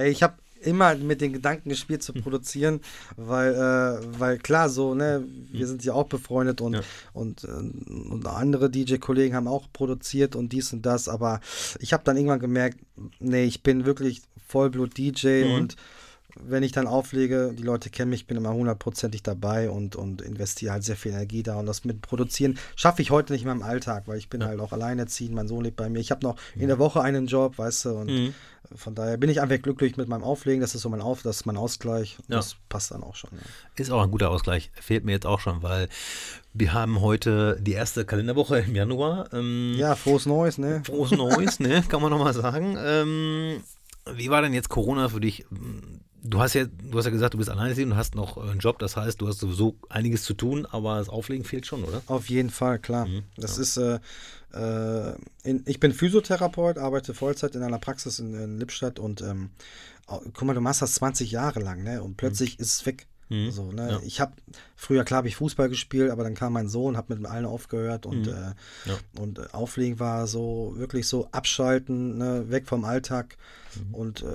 [0.04, 2.80] Ich habe immer mit den Gedanken gespielt zu produzieren,
[3.16, 6.82] weil, äh, weil klar, so, ne, wir sind ja auch befreundet und, Ja.
[7.14, 11.40] und, äh, und andere DJ-Kollegen haben auch produziert und dies und das, aber
[11.78, 12.78] ich habe dann irgendwann gemerkt,
[13.20, 15.52] nee, ich bin wirklich Vollblut-DJ Mhm.
[15.54, 15.76] und
[16.38, 20.22] wenn ich dann auflege, die Leute kennen mich, ich bin immer hundertprozentig dabei und, und
[20.22, 21.56] investiere halt sehr viel Energie da.
[21.56, 24.60] Und das mit Produzieren schaffe ich heute nicht mehr im Alltag, weil ich bin halt
[24.60, 25.98] auch alleinerziehend, mein Sohn lebt bei mir.
[26.00, 28.34] Ich habe noch in der Woche einen Job, weißt du, und Mhm.
[28.74, 30.60] von daher bin ich einfach glücklich mit meinem Auflegen.
[30.60, 32.18] Das ist so mein Auf, das ist mein Ausgleich.
[32.18, 32.36] Und Ja.
[32.36, 33.30] Das passt dann auch schon.
[33.32, 33.38] Ja.
[33.76, 34.70] Ist auch ein guter Ausgleich.
[34.80, 35.88] Fehlt mir jetzt auch schon, weil
[36.54, 39.32] wir haben heute die erste Kalenderwoche im Januar.
[39.32, 40.82] Ähm, Ja, frohes Neues, ne?
[40.84, 41.82] Frohes Neues, ne?
[41.88, 42.76] Kann man nochmal sagen.
[42.78, 43.62] Ähm,
[44.14, 45.44] wie war denn jetzt Corona für dich?
[46.22, 48.78] Du hast ja, du hast ja gesagt, du bist alleinerziehend und hast noch einen Job,
[48.78, 52.02] das heißt, du hast sowieso einiges zu tun, aber das Auflegen fehlt schon, oder?
[52.06, 53.06] Auf jeden Fall, klar.
[53.06, 53.98] Mhm, das ist, äh,
[54.52, 59.50] äh, in, ich bin Physiotherapeut, arbeite Vollzeit in einer Praxis in, in Lippstadt und ähm,
[60.06, 62.02] guck mal, du machst das 20 Jahre lang, ne?
[62.02, 63.06] Und plötzlich ist es weg.
[63.30, 63.92] Mhm, So, ne?
[63.92, 64.00] ja.
[64.04, 64.32] Ich habe
[64.76, 68.04] früher klar habe ich Fußball gespielt, aber dann kam mein Sohn, habe mit allen aufgehört
[68.04, 68.32] und, Mhm.
[68.32, 68.98] äh, Ja.
[69.20, 72.50] und äh, Auflegen war so wirklich so abschalten, ne?
[72.50, 73.36] weg vom Alltag
[73.76, 73.94] Mhm.
[73.94, 74.26] und äh,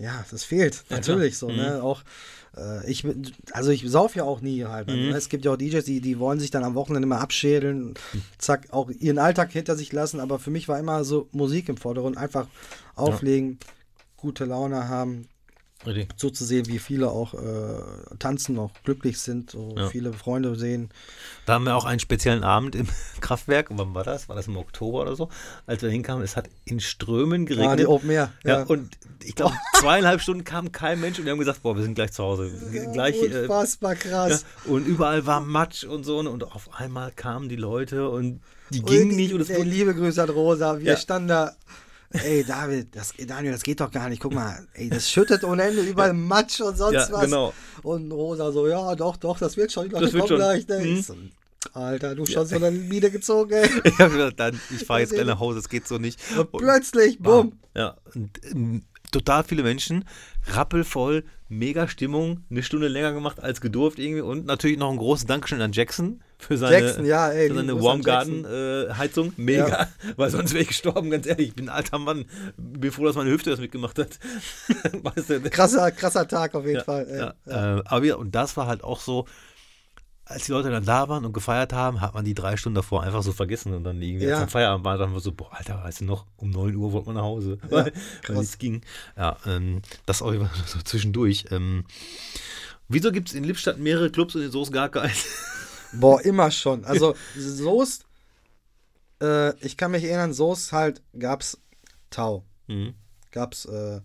[0.00, 1.50] ja, das fehlt Ja, natürlich klar.
[1.50, 1.82] so, ne?
[1.82, 2.02] Auch
[2.56, 4.88] äh, ich bin- also ich sauf ja auch nie halt.
[4.88, 5.10] Mhm.
[5.10, 5.16] Ne?
[5.16, 7.94] Es gibt ja auch DJs, die, die wollen sich dann am Wochenende mal abschädeln,
[8.38, 11.76] zack, auch ihren Alltag hinter sich lassen, aber für mich war immer so Musik im
[11.76, 12.48] Vordergrund, einfach
[12.96, 13.58] auflegen,
[14.16, 15.28] gute Laune haben.
[16.16, 17.82] So zu sehen, wie viele auch äh,
[18.18, 19.88] tanzen, auch glücklich sind, so Ja.
[19.88, 20.90] viele Freunde sehen.
[21.46, 22.86] Da haben wir auch einen speziellen Abend im
[23.20, 23.68] Kraftwerk.
[23.70, 24.28] Wann war das?
[24.28, 25.30] War das im Oktober oder so?
[25.66, 27.86] Als wir hinkamen, es hat in Strömen Ah, die geregnet.
[27.86, 28.30] Open Air.
[28.44, 28.62] ja.
[28.64, 28.90] und
[29.24, 32.12] ich glaube, zweieinhalb Stunden kam kein Mensch und wir haben gesagt, boah, wir sind gleich
[32.12, 32.50] zu Hause.
[32.92, 34.44] Gleich, äh, Unfassbar krass.
[34.66, 36.18] Ja, und überall war Matsch und so.
[36.18, 38.40] Und auf einmal kamen die Leute und
[38.70, 39.32] die Und gingen nicht.
[39.32, 40.78] Und es ey, wurde, liebe Grüße an Rosa.
[40.78, 40.96] Wir Ja.
[40.98, 41.52] standen da.
[42.12, 44.20] Ey, David, das, Daniel, das geht doch gar nicht.
[44.20, 47.24] Guck mal, ey, das schüttet ohne Ende überall Matsch und sonst Ja, was.
[47.24, 47.54] genau.
[47.82, 49.88] Und Rosa so, ja, doch, doch, das wird schon.
[49.90, 50.36] Das wird schon.
[50.36, 50.66] gleich.
[50.66, 50.84] Ne?
[50.84, 51.14] Ich so,
[51.72, 53.68] Alter, du schon so eine Miene gezogen, ey.
[53.84, 56.18] ich habe gedacht, dann, ich fahre jetzt Das gleich nach Hause, es geht so nicht.
[56.36, 57.60] Und plötzlich, bumm.
[57.76, 57.96] Ja,
[58.50, 60.04] ähm, total viele Menschen,
[60.46, 65.26] rappelvoll, mega Stimmung, eine Stunde länger gemacht als gedurft irgendwie und natürlich noch ein großes
[65.26, 69.32] Dankeschön an Jackson für seine, Jackson, ja, ey, für seine Warm Garden äh, Heizung.
[69.36, 69.88] Mega, Ja.
[70.16, 71.48] weil sonst wäre ich gestorben, ganz ehrlich.
[71.48, 72.24] Ich bin ein alter Mann.
[72.56, 74.18] Bin froh, dass meine Hüfte das mitgemacht hat.
[75.02, 77.34] weißt du, Krasser, krasser Tag auf jeden ja, Fall.
[77.46, 79.26] ja, Äh, aber ja, und das war halt auch so,
[80.24, 83.02] als die Leute dann da waren und gefeiert haben, hat man die drei Stunden davor
[83.02, 84.40] einfach so vergessen und dann irgendwie Ja.
[84.40, 87.16] am Feierabend war, dann so, boah, Alter, weißt du noch, um 9 Uhr wollte man
[87.16, 87.70] nach Hause, Ja,
[88.28, 88.82] weil, nichts ging.
[89.16, 91.46] Ja, ähm, das auch immer so zwischendurch.
[91.50, 91.84] Ähm,
[92.88, 95.26] wieso gibt es in Lippstadt mehrere Clubs und in Soße gar keins?
[95.92, 96.84] Boah, immer schon.
[96.84, 98.06] Also Soest,
[99.22, 101.58] äh, ich kann mich erinnern, Soest halt gab's
[102.10, 102.44] Tau.
[102.66, 102.94] Mhm.
[103.30, 104.00] Gab's äh,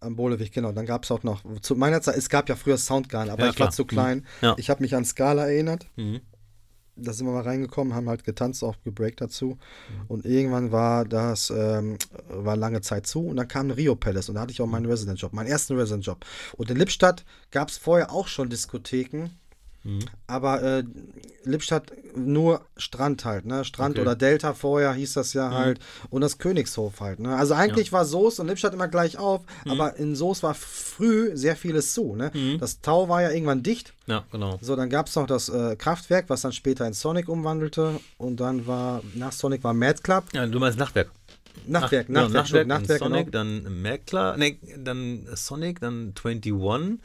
[0.00, 0.72] am Bolewig, genau.
[0.72, 3.56] Dann gab's auch noch, zu meiner Zeit, es gab ja früher Soundgarden, aber Ja, ich
[3.56, 3.68] klar.
[3.68, 4.26] war zu klein.
[4.40, 4.54] Ja.
[4.58, 5.86] Ich habe mich an Scala erinnert.
[5.96, 6.20] Mhm.
[6.96, 9.56] Da sind wir mal reingekommen, haben halt getanzt, auch gebreakt dazu.
[10.08, 11.96] Und irgendwann war das, ähm,
[12.28, 14.66] war lange Zeit zu und dann kam ein Rio Palace und da hatte ich auch
[14.66, 16.26] meinen Resident-Job, meinen ersten Resident-Job.
[16.58, 19.30] Und in Lippstadt gab es vorher auch schon Diskotheken,
[19.82, 20.00] Mhm.
[20.26, 20.84] aber äh,
[21.44, 23.64] Lippstadt nur Strand halt, ne?
[23.64, 24.02] Strand Okay.
[24.02, 27.34] oder Delta vorher hieß das ja halt und das Königshof halt, ne?
[27.34, 31.56] Also eigentlich war Soest und Lippstadt immer gleich auf, aber in Soest war früh sehr
[31.56, 32.30] vieles zu, ne?
[32.58, 33.94] Das Tau war ja irgendwann dicht.
[34.06, 34.58] Ja, genau.
[34.60, 38.40] So, dann gab es noch das äh, Kraftwerk, was dann später in Sonic umwandelte und
[38.40, 40.24] dann war, nach Sonic war Mad Club.
[40.34, 41.10] Ja, du meinst Nachtwerk.
[41.66, 43.44] Nachtwerk, Ach, Nachtwerk, Nachtwerk, Nachtwerk, dann Sonic, genau.
[43.44, 46.96] dann Merkler, nee, dann Sonic, dann 21 Ah,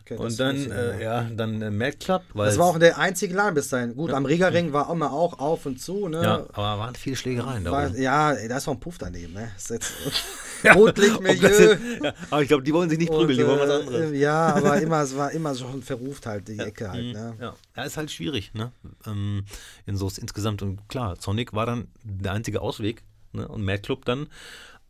[0.00, 2.22] okay, das und dann, äh, ja, dann äh, Mad Club.
[2.34, 3.94] Das war auch der einzige Laden bis dahin.
[3.94, 6.22] Gut, am Riegerring war immer auch auf und zu, ne?
[6.22, 7.72] ja, aber waren viele Schlägereien da.
[7.72, 8.00] War, oben.
[8.00, 9.50] ja, da ist noch ein Puff daneben, ne?
[9.56, 9.92] Ist jetzt
[10.70, 11.48] Ob Rotlichtmilieu.
[11.48, 14.16] das ja, aber ich glaube, die wollen sich nicht prügeln, die wollen was äh, anderes.
[14.16, 17.34] Ja, aber immer, es war immer schon verruft halt, die Ecke halt, ne?
[17.38, 18.72] Ja, ja ist halt schwierig, ne?
[19.06, 19.44] Ähm,
[19.86, 20.62] in so insgesamt.
[20.62, 23.02] Und klar, Sonic war dann der einzige Ausweg,
[23.34, 23.46] ne?
[23.48, 24.28] Und Mad Club dann.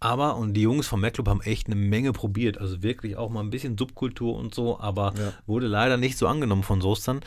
[0.01, 2.59] Aber, und die Jungs vom Mad Club haben echt eine Menge probiert.
[2.59, 5.33] Also wirklich auch mal ein bisschen Subkultur und so, aber Ja.
[5.47, 7.21] wurde leider nicht so angenommen von Soestern.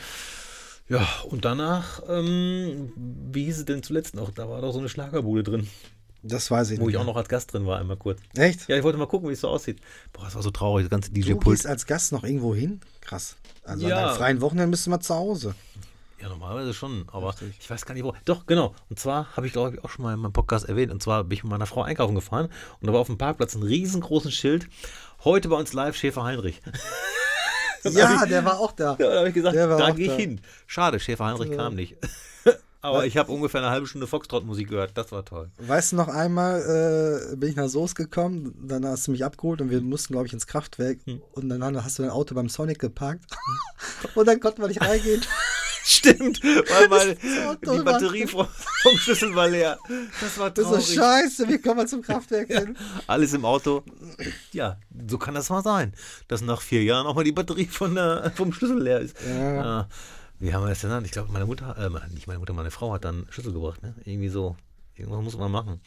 [0.88, 4.30] Ja, und danach, ähm, wie hieß es denn zuletzt noch?
[4.30, 5.68] Da war doch so eine Schlagerbude drin,
[6.22, 6.94] Das weiß ich wo nicht.
[6.94, 8.20] ich auch noch als Gast drin war, einmal kurz.
[8.36, 8.68] Echt?
[8.68, 9.80] Ja, ich wollte mal gucken, wie es so aussieht.
[10.14, 11.56] Boah, das war so traurig, das ganze Du DJ-Pult.
[11.56, 12.80] gehst als Gast noch irgendwo hin?
[13.02, 13.36] Krass.
[13.64, 14.10] Also Ja.
[14.12, 15.54] an freien Wochenenden bist du mal zu Hause.
[16.20, 18.12] Ja, normalerweise schon, aber ich weiß gar nicht wo.
[18.24, 18.74] Doch, genau.
[18.90, 20.90] Und zwar habe ich, glaube ich, auch schon mal in meinem Podcast erwähnt.
[20.90, 22.48] Und zwar bin ich mit meiner Frau einkaufen gefahren
[22.80, 24.68] und da war auf dem Parkplatz ein riesengroßen Schild.
[25.24, 26.60] Heute bei uns live Schäfer Heinrich.
[27.84, 28.96] Ja, der war auch da.
[28.98, 30.40] Ja, da habe ich gesagt, da gehe ich hin.
[30.66, 31.96] Schade, Schäfer Heinrich kam nicht.
[32.80, 34.92] aber ich habe ungefähr eine halbe Stunde Foxtrot-Musik gehört.
[34.98, 35.50] Das war toll.
[35.58, 39.60] Weißt du noch einmal, äh, bin ich nach Soest gekommen, dann hast du mich abgeholt
[39.60, 40.98] und wir mussten, glaube ich, ins Kraftwerk.
[41.04, 41.22] Hm.
[41.32, 43.24] Und dann hast du dein Auto beim Sonic geparkt.
[44.14, 45.22] und dann konnten wir nicht reingehen.
[45.90, 47.16] Stimmt, weil mal
[47.64, 48.46] so die Batterie vom,
[48.82, 49.78] vom Schlüssel war leer.
[50.20, 50.80] Das war Das traurig.
[50.80, 52.76] ist so scheiße, wie kommen wir zum Kraftwerk hin?
[53.06, 53.82] Alles im Auto.
[54.52, 54.76] Ja,
[55.08, 55.94] so kann das mal sein,
[56.28, 59.16] dass nach vier Jahren auch mal die Batterie von der, vom Schlüssel leer ist.
[59.26, 59.80] Ja.
[59.82, 59.84] Äh,
[60.40, 61.04] wie haben wir das denn dann?
[61.06, 63.82] Ich glaube, meine Mutter, äh, meine- nicht meine Mutter, meine Frau hat dann Schlüssel gebracht.
[63.82, 63.94] Ne?
[64.04, 64.56] Irgendwie so.
[64.94, 65.80] Irgendwas muss man machen.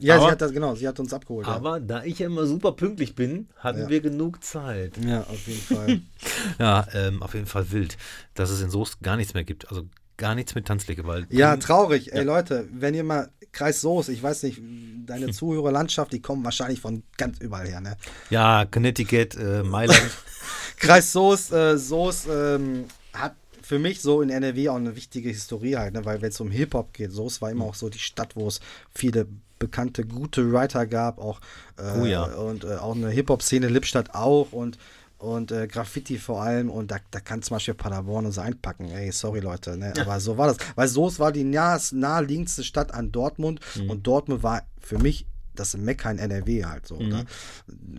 [0.00, 1.46] Ja, Aber- sie hat das, genau, sie hat uns abgeholt.
[1.46, 3.88] Aber da ich ja immer super pünktlich bin, hatten Ja.
[3.88, 4.96] wir genug Zeit.
[4.98, 5.08] ja.
[5.08, 6.00] ja, auf jeden Fall.
[6.58, 7.96] Ja, ähm, auf jeden Fall wild,
[8.34, 9.68] dass es in Soest gar nichts mehr gibt.
[9.70, 11.26] Also gar nichts mit Tanzfläche, weil.
[11.30, 12.12] Ja, traurig.
[12.12, 14.60] Ey, Leute, wenn ihr mal Kreis Soest, ich weiß nicht,
[15.06, 17.96] deine Zuhörerlandschaft, die kommen wahrscheinlich von ganz überall her, ne?
[18.30, 20.00] ja Connecticut, äh, Mailand.
[20.78, 25.76] Kreis Soest, äh, Soest ähm, hat für mich so in NRW auch eine wichtige Historie
[25.76, 26.04] halt, ne?
[26.04, 28.60] weil wenn es um Hip-Hop geht, Soest war immer auch so die Stadt, wo es
[28.94, 29.26] viele
[29.66, 31.40] bekannte, gute Writer gab, auch
[31.78, 32.24] äh, Oh ja.
[32.24, 34.78] und äh, auch eine Hip-Hop-Szene, Lippstadt auch und
[35.18, 38.90] und äh, Graffiti vor allem und da, da kann zum Beispiel Paderborn uns einpacken.
[38.90, 39.94] Ey, sorry Leute, ne?
[39.98, 40.58] aber so war das.
[40.74, 45.76] Weil Soest war die nah, naheliegendste Stadt an Dortmund und Dortmund war für mich das
[45.76, 46.96] Mekka in NRW halt so.
[46.96, 47.24] Oder?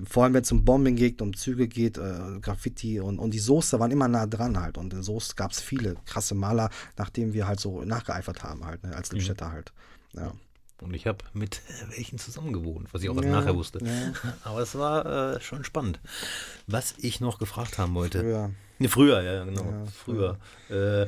[0.06, 3.40] Vor allem, wenn es um Bombing geht, um Züge geht, äh, Graffiti und, und die
[3.40, 4.78] Soester waren immer nah dran halt.
[4.78, 8.84] Und in Soest gab es viele krasse Maler, nachdem wir halt so nachgeeifert haben halt,
[8.84, 8.96] ne?
[8.96, 9.72] als Lippstädter halt.
[10.14, 10.34] Ja.
[10.82, 11.62] Und ich habe mit
[11.96, 13.80] welchen zusammen gewohnt, was ich auch erst Ja, nachher wusste.
[13.84, 14.14] ja.
[14.44, 16.00] Aber es war äh, schon spannend.
[16.68, 18.20] Was ich noch gefragt haben wollte.
[18.20, 18.52] Früher.
[18.80, 19.64] Nee, früher, ja, genau.
[19.64, 20.38] Ja, früher.
[20.70, 21.08] Äh,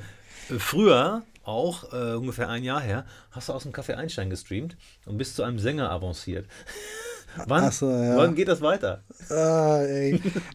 [0.57, 5.17] früher, auch äh, ungefähr ein Jahr her, hast du aus dem Café Einstein gestreamt und
[5.17, 6.47] bist zu einem Sänger avanciert.
[7.45, 8.17] Wann, so, ja.
[8.17, 9.03] wann geht das weiter?
[9.29, 9.81] Ah.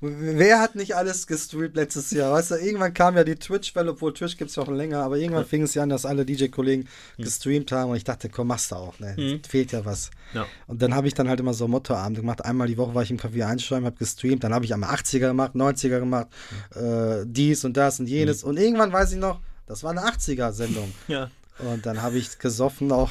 [0.01, 2.33] Wer hat nicht alles gestreamt letztes Jahr?
[2.33, 5.17] Weißt du, irgendwann kam ja die Twitch-Welle, obwohl Twitch gibt es ja auch länger, aber
[5.17, 8.73] irgendwann fing es ja an, dass alle DJ-Kollegen gestreamt haben und ich dachte, komm, machst
[8.73, 9.41] du auch, ne?
[9.49, 10.11] Fehlt ja was.
[10.35, 10.47] Ja.
[10.67, 12.45] Und dann habe ich dann halt immer so Mottoabende gemacht.
[12.45, 15.29] Einmal die Woche war ich im Café Einstein, habe gestreamt, dann habe ich einmal 80er
[15.29, 16.29] gemacht, 90er gemacht,
[16.75, 18.43] äh, dies und das und jenes.
[18.43, 20.93] Und irgendwann weiß ich noch, das war eine 80er-Sendung.
[21.09, 21.31] Ja.
[21.59, 23.11] Und dann habe ich gesoffen auch.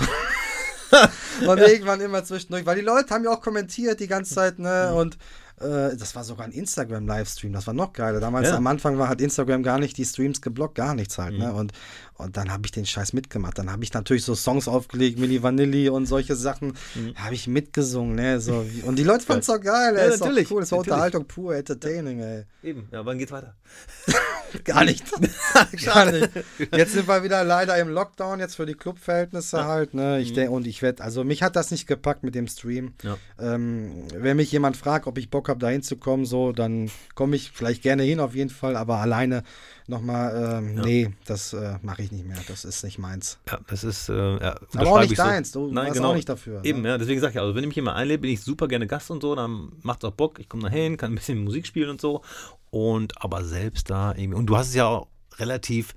[1.47, 4.93] und irgendwann immer zwischendurch, weil die Leute haben ja auch kommentiert die ganze Zeit, ne?
[4.93, 5.17] Und
[5.61, 8.19] äh, das war sogar ein Instagram-Livestream, das war noch geiler.
[8.19, 8.57] Damals Ja.
[8.57, 11.53] am Anfang war hat Instagram gar nicht die Streams geblockt, gar nichts halt, ne?
[11.53, 11.71] Und,
[12.15, 13.57] und dann habe ich den Scheiß mitgemacht.
[13.57, 16.73] Dann habe ich natürlich so Songs aufgelegt, Mini Vanilli und solche Sachen.
[17.15, 18.39] Habe ich mitgesungen, ne?
[18.39, 20.09] So, und die Leute fanden es auch geil, ey.
[20.09, 20.93] Ja, doch natürlich, cool, das war natürlich.
[20.93, 22.43] Unterhaltung pur, entertaining, ey.
[22.63, 23.55] Eben, ja, wann geht's weiter?
[24.65, 25.05] Gar nicht.
[25.85, 26.29] Gar nicht.
[26.75, 29.93] Jetzt sind wir wieder leider im Lockdown, jetzt für die Clubverhältnisse halt.
[29.93, 30.19] Ne?
[30.19, 32.93] Ich denke, und ich werde, also mich hat das nicht gepackt mit dem Stream.
[33.03, 33.17] Ja.
[33.39, 37.51] Ähm, wenn mich jemand fragt, ob ich Bock habe, da hinzukommen, so, dann komme ich
[37.51, 39.43] vielleicht gerne hin auf jeden Fall, aber alleine
[39.87, 42.37] nochmal, ähm, nee, das äh, mache ich nicht mehr.
[42.47, 43.37] Das ist nicht meins.
[43.47, 44.09] Ja, das ist.
[44.09, 45.23] Äh, ja, Aber auch nicht ich so.
[45.23, 46.09] deins, du Nein, warst genau.
[46.09, 46.61] auch nicht dafür.
[46.63, 46.89] Eben, ne?
[46.89, 49.11] ja, deswegen sage ich, also wenn ich mich immer einlädt, bin ich super gerne Gast
[49.11, 51.67] und so, dann macht es auch Bock, ich komme da hin, kann ein bisschen Musik
[51.67, 52.21] spielen und so.
[52.71, 55.93] Und aber selbst da irgendwie, und du hast es ja auch relativ,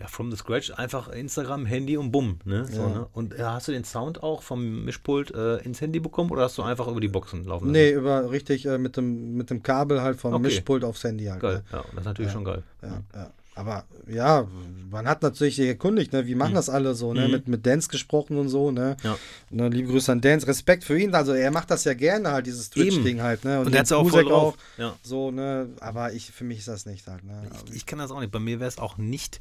[0.00, 2.64] ja, from the scratch, einfach Instagram, Handy und bumm, ne?
[2.64, 2.88] So, Ja.
[2.88, 3.06] ne?
[3.12, 6.56] Und äh, hast du den Sound auch vom Mischpult äh, ins Handy bekommen oder hast
[6.58, 7.72] du einfach über die Boxen laufen lassen?
[7.72, 10.42] Nee, über richtig äh, mit, dem, mit dem Kabel halt vom Okay.
[10.44, 11.40] Mischpult aufs Handy halt.
[11.40, 11.64] Geil, Ne?
[11.72, 12.62] ja, das ist natürlich schon geil.
[12.82, 13.30] Ja, ja.
[13.54, 14.46] Aber ja,
[14.90, 16.26] man hat natürlich sich erkundigt, ne?
[16.26, 17.26] wie machen das alle so, ne?
[17.26, 17.32] Mhm.
[17.32, 18.70] mit, mit Dance gesprochen und so.
[18.70, 18.96] Ne?
[19.02, 19.18] Ja.
[19.50, 21.14] Ne, liebe Grüße an Dance, Respekt für ihn.
[21.14, 23.44] Also er macht das ja gerne halt, dieses Twitch-Ding halt.
[23.44, 23.58] Ne?
[23.58, 24.56] Und den der hat's ja auch voll drauf.
[24.78, 24.96] Ja.
[25.02, 25.68] So, ne?
[25.80, 27.24] Aber ich, für mich ist das nicht halt.
[27.24, 27.42] Ne?
[27.66, 28.32] Ich, ich kann das auch nicht.
[28.32, 29.40] Bei mir wäre es auch nicht.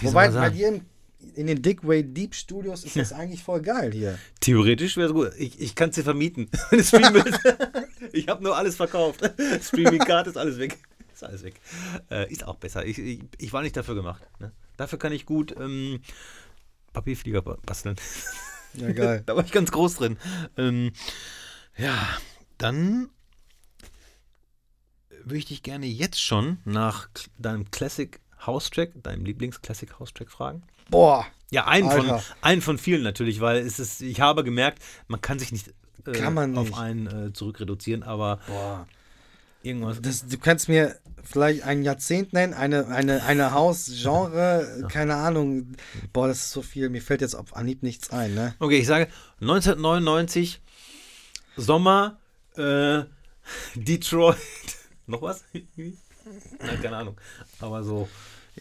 [0.00, 0.82] Wie Wobei bei dir im,
[1.34, 4.18] in den Digway Deep Studios ist das eigentlich voll geil hier.
[4.40, 5.30] Theoretisch wäre es gut.
[5.38, 6.48] Ich, ich kann es dir vermieten,
[8.12, 9.20] ich habe nur alles verkauft.
[9.62, 10.78] Streaming-Card ist alles weg.
[11.14, 11.60] Ist alles weg.
[12.10, 12.84] Äh, ist auch besser.
[12.84, 14.22] Ich, ich, ich, war nicht dafür gemacht.
[14.40, 14.50] Ne?
[14.76, 16.00] Dafür kann ich gut ähm,
[16.92, 17.96] Papierflieger basteln.
[18.74, 19.22] Ja, geil.
[19.26, 20.16] da war ich ganz groß drin.
[20.56, 20.92] Ähm,
[21.76, 21.96] ja,
[22.58, 23.10] dann
[25.22, 30.30] würde ich dich gerne jetzt schon nach deinem Classic House Track, deinem Lieblings-Classic House Track
[30.30, 30.64] fragen.
[30.90, 31.26] Boah.
[31.50, 35.38] Ja, einen von, einen von vielen natürlich, weil es ist, ich habe gemerkt, man kann
[35.38, 35.72] sich nicht,
[36.04, 36.58] äh, kann man nicht.
[36.58, 38.88] auf einen äh, zurückreduzieren, aber Boah.
[39.64, 40.00] Irgendwas.
[40.00, 45.74] Das, du kannst mir vielleicht ein Jahrzehnt nennen, eine, eine, eine Hausgenre, keine Ahnung.
[46.12, 46.88] Boah, das ist so viel.
[46.90, 48.54] Mir fällt jetzt auf Anhieb nichts ein, ne?
[48.58, 49.08] Okay, ich sage
[49.40, 50.60] 1999,
[51.56, 52.18] Sommer,
[52.56, 53.04] äh,
[53.74, 54.36] Detroit.
[55.06, 55.44] Noch was?
[55.52, 57.16] Nein, keine Ahnung.
[57.60, 58.08] Aber so.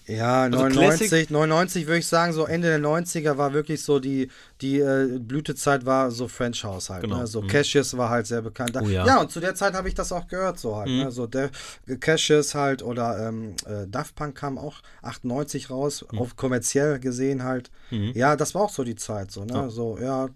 [0.07, 3.99] Ja, Also 99, Classic- 99 würde ich sagen, so Ende der 90er war wirklich so
[3.99, 4.29] die,
[4.61, 7.03] die äh, Blütezeit war so French House halt.
[7.03, 7.19] Genau.
[7.19, 7.27] Ne?
[7.27, 7.47] So Mhm.
[7.47, 8.77] Cassius war halt sehr bekannt.
[8.81, 9.05] Oh ja.
[9.05, 10.89] ja, und zu der Zeit habe ich das auch gehört, so halt.
[10.89, 10.97] Mhm.
[11.03, 11.11] Ne?
[11.11, 11.51] So der
[11.99, 17.69] Cassius halt oder ähm, äh, Daft Punk kam auch 98 raus, auf kommerziell gesehen halt.
[17.91, 18.11] Mhm.
[18.15, 19.53] Ja, das war auch so die Zeit, so, ne?
[19.53, 19.69] Ja.
[19.69, 20.27] So, ja,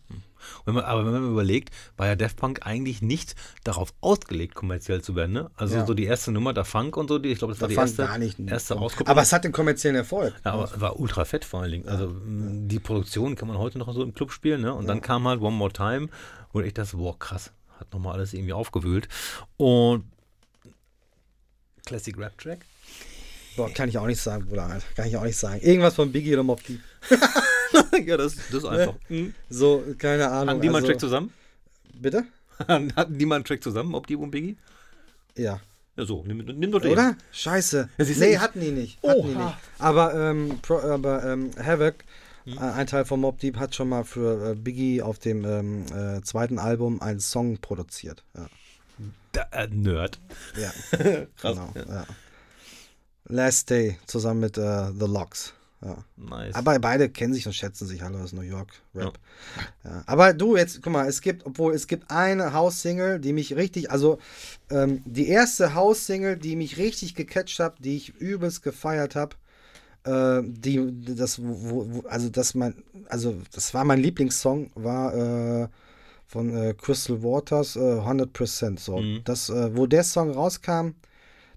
[0.65, 5.01] Wenn man, aber wenn man überlegt, war ja Daft Punk eigentlich nicht darauf ausgelegt, kommerziell
[5.01, 5.31] zu werden.
[5.33, 5.51] Ne?
[5.55, 5.85] Also Ja.
[5.85, 7.75] so die erste Nummer, der Funk und so, die, ich glaube, das war da die
[7.75, 8.39] fand erste, gar nicht.
[8.39, 9.07] erste Auskopplung.
[9.09, 10.33] Aber es hat den kommerziellen Erfolg.
[10.45, 11.87] Ja, aber war ultra fett vor allen Dingen.
[11.89, 14.73] Also mh, die Produktion kann man heute noch so im Club spielen, ne?
[14.73, 16.09] Und dann kam halt One More Time,
[16.53, 19.07] wo ich das, wow, krass, hat nochmal alles irgendwie aufgewühlt.
[19.57, 20.03] Und
[21.85, 22.65] Classic Rap Track.
[23.55, 24.65] Boah, kann ich auch nicht sagen, Bruder.
[24.67, 24.85] Alter.
[24.95, 25.59] Kann ich auch nicht sagen.
[25.61, 26.79] Irgendwas von Biggie oder Mob Deep.
[28.05, 28.95] ja, das, das ist einfach.
[29.09, 29.33] Mhm.
[29.49, 30.49] So, keine Ahnung.
[30.49, 31.33] Hatten die mal einen also, Track zusammen?
[31.93, 32.25] Bitte?
[32.67, 34.57] Hatten die mal einen Track zusammen, ob die und Biggie?
[35.37, 35.59] Ja.
[35.95, 36.91] Ja, so, nimm, nimm doch den.
[36.91, 37.15] Oder?
[37.31, 37.89] Scheiße.
[37.97, 39.01] Ja, nee, ich- hatten die nicht.
[39.03, 39.45] Hatten die Oha.
[39.45, 39.57] nicht.
[39.79, 41.95] Aber, ähm, Pro, aber ähm, Havoc,
[42.45, 42.53] Hm.
[42.53, 45.85] äh, ein Teil von Mob Deep, hat schon mal für äh, Biggie auf dem ähm,
[45.93, 48.23] äh, zweiten Album einen Song produziert.
[48.35, 48.47] Ja.
[49.33, 50.19] Da, äh, Nerd.
[50.55, 50.71] ja.
[51.37, 51.57] Krass.
[51.57, 51.83] Genau, Ja.
[51.87, 52.05] ja.
[53.29, 55.53] Last Day zusammen mit äh, The Locks.
[55.83, 56.03] Ja.
[56.15, 56.55] Nice.
[56.55, 58.01] Aber beide kennen sich und schätzen sich.
[58.01, 59.19] Hallo, das ist New York Rap.
[59.83, 60.03] Ja.
[60.07, 63.91] Aber du, jetzt, guck mal, es gibt, obwohl es gibt eine House-Single, die mich richtig,
[63.91, 64.17] also
[64.71, 69.35] ähm, die erste House-Single, die mich richtig gecatcht hat, die ich übelst gefeiert habe,
[70.03, 75.13] äh, die, das, wo, wo, also das mein, also das war mein Lieblingssong, war
[75.63, 75.67] äh,
[76.25, 78.79] von äh, Crystal Waters, äh, 100%.
[78.79, 79.21] So, Mhm.
[79.25, 80.95] das, äh, wo der Song rauskam,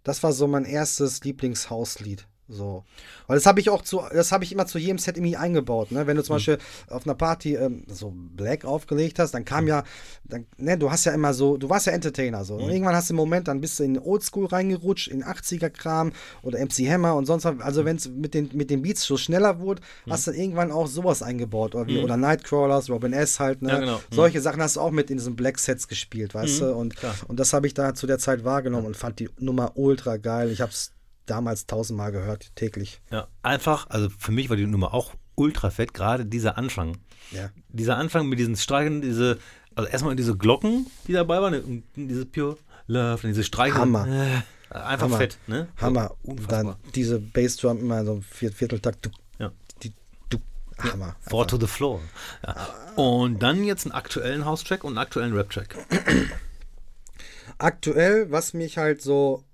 [0.05, 2.27] das war so mein erstes Lieblingshauslied.
[2.51, 2.85] So.
[3.27, 5.93] Weil das habe ich auch zu, das habe ich immer zu jedem Set irgendwie eingebaut.
[5.93, 6.07] Ne?
[6.07, 6.59] Wenn du zum Beispiel
[6.89, 9.85] auf einer Party ähm, so Black aufgelegt hast, dann kam ja,
[10.25, 12.57] dann, ne, du hast ja immer so, du warst ja Entertainer so.
[12.57, 16.59] Und irgendwann hast du einen Moment, dann bist du in Oldschool reingerutscht, in 80er-Kram oder
[16.59, 17.61] MC Hammer und sonst was.
[17.61, 20.89] Also wenn es mit den, mit den Beats so schneller wurde, hast du irgendwann auch
[20.89, 21.75] sowas eingebaut.
[21.77, 23.39] Oder, wie, oder Nightcrawlers, Robin S.
[23.39, 23.71] halt, ne?
[23.71, 23.97] Ja, genau.
[23.97, 24.15] Mhm.
[24.15, 26.75] Solche Sachen hast du auch mit in diesen Black Sets gespielt, weißt du?
[26.75, 27.15] Und, klar.
[27.29, 30.51] und das habe ich da zu der Zeit wahrgenommen und fand die Nummer ultra geil.
[30.51, 30.93] Ich habe es
[31.31, 33.01] damals tausendmal gehört, täglich.
[33.11, 36.99] Ja, einfach, also für mich war die Nummer auch ultra fett, gerade dieser Anfang.
[37.31, 37.51] Ja.
[37.69, 39.39] Dieser Anfang mit diesen Streichen, diese,
[39.75, 43.79] also erstmal diese Glocken, die dabei waren, und diese Pure Love, und diese Streichen.
[43.79, 44.07] Hammer.
[44.09, 44.43] Äh,
[44.77, 45.17] einfach Hammer.
[45.19, 45.69] fett, ne?
[45.81, 46.15] Hammer.
[46.25, 46.79] So, Dann unfassbar.
[46.95, 49.07] diese Bassdrum immer so Vierteltakt.
[49.07, 49.53] Du, Ja.
[49.83, 49.93] die,
[50.29, 50.39] du,
[50.79, 51.17] Hammer.
[51.21, 52.01] Four to the floor.
[52.47, 52.69] Ja.
[52.97, 55.77] Und dann jetzt einen aktuellen House-Track und einen aktuellen Rap-Track.
[57.59, 59.45] Aktuell, was mich halt so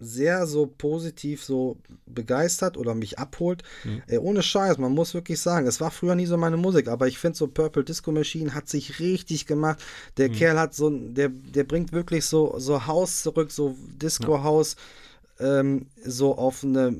[0.00, 4.02] sehr so positiv so begeistert oder mich abholt, Mhm.
[4.06, 7.06] ey, ohne Scheiß, man muss wirklich sagen, es war früher nie so meine Musik, aber
[7.06, 9.78] ich finde so Purple Disco Machine hat sich richtig gemacht.
[10.16, 10.32] Der Mhm.
[10.34, 14.76] Kerl hat so, der, der bringt wirklich so, so Haus zurück, so Disco House,
[15.40, 16.94] ähm, so auf eine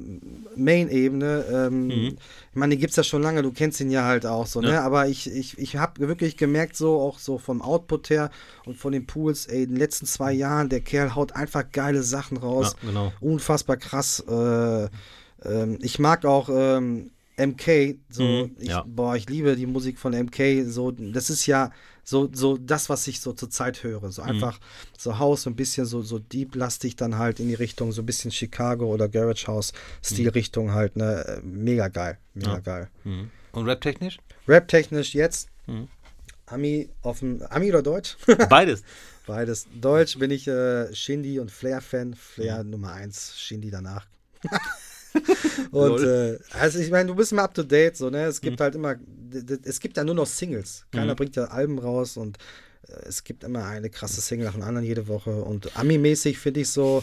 [0.57, 1.45] Main-Ebene.
[1.53, 2.17] Ähm, Mhm.
[2.53, 4.61] Ich meine, die gibt es ja schon lange, du kennst ihn ja halt auch so,
[4.61, 4.71] ne?
[4.73, 4.83] Ja.
[4.83, 8.31] Aber ich, ich, ich habe wirklich gemerkt, so auch so vom Output her
[8.67, 12.03] und von den Pools, ey, in den letzten zwei Jahren, der Kerl haut einfach geile
[12.03, 12.75] Sachen raus.
[12.83, 13.13] Ja, genau.
[13.21, 14.23] Unfassbar krass.
[14.29, 14.89] Äh,
[15.45, 18.85] ähm, ich mag auch ähm, MK, so, Mhm, ich, ja.
[18.87, 21.71] boah, ich liebe die Musik von MK, so, das ist ja
[22.05, 24.03] so, so das, was ich so zur Zeit höre.
[24.03, 24.11] Mhm.
[24.13, 24.59] So einfach
[24.99, 28.07] so House, so ein bisschen so, so deep-lastig dann halt in die Richtung, so ein
[28.07, 32.55] bisschen Chicago oder Garage House-Stilrichtung halt, ne, mega geil, mega Mhm.
[32.55, 32.61] Ja.
[32.61, 32.89] geil.
[33.05, 33.31] Mhm.
[33.53, 34.19] Und Rap-technisch?
[34.49, 35.89] Rap-technisch jetzt, Mhm.
[36.47, 38.17] Ami auf dem, Ami oder Deutsch?
[38.49, 38.83] Beides.
[39.27, 39.69] Beides.
[39.81, 42.15] Deutsch bin ich äh, Shindy und Flair-Fan.
[42.15, 42.71] Flair Mhm.
[42.71, 44.07] Nummer eins, Shindy danach.
[45.71, 48.25] und äh, also ich meine, du bist immer up to date, so, ne?
[48.25, 48.63] Es gibt Mhm.
[48.63, 48.97] halt immer,
[49.65, 50.85] es gibt ja nur noch Singles.
[50.93, 52.39] Keiner bringt ja Alben raus und
[52.89, 55.31] äh, es gibt immer eine krasse Single nach dem anderen jede Woche.
[55.31, 57.03] Und Ami-mäßig finde ich so,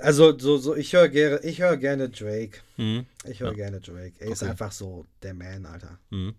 [0.00, 2.58] Also, so, so, ich höre gerne, ich höre gerne Drake.
[2.76, 3.06] Mhm.
[3.24, 4.12] Ich höre gerne Drake.
[4.18, 4.50] Er ist Okay.
[4.50, 5.98] einfach so der Man, Alter.
[6.10, 6.34] Mhm.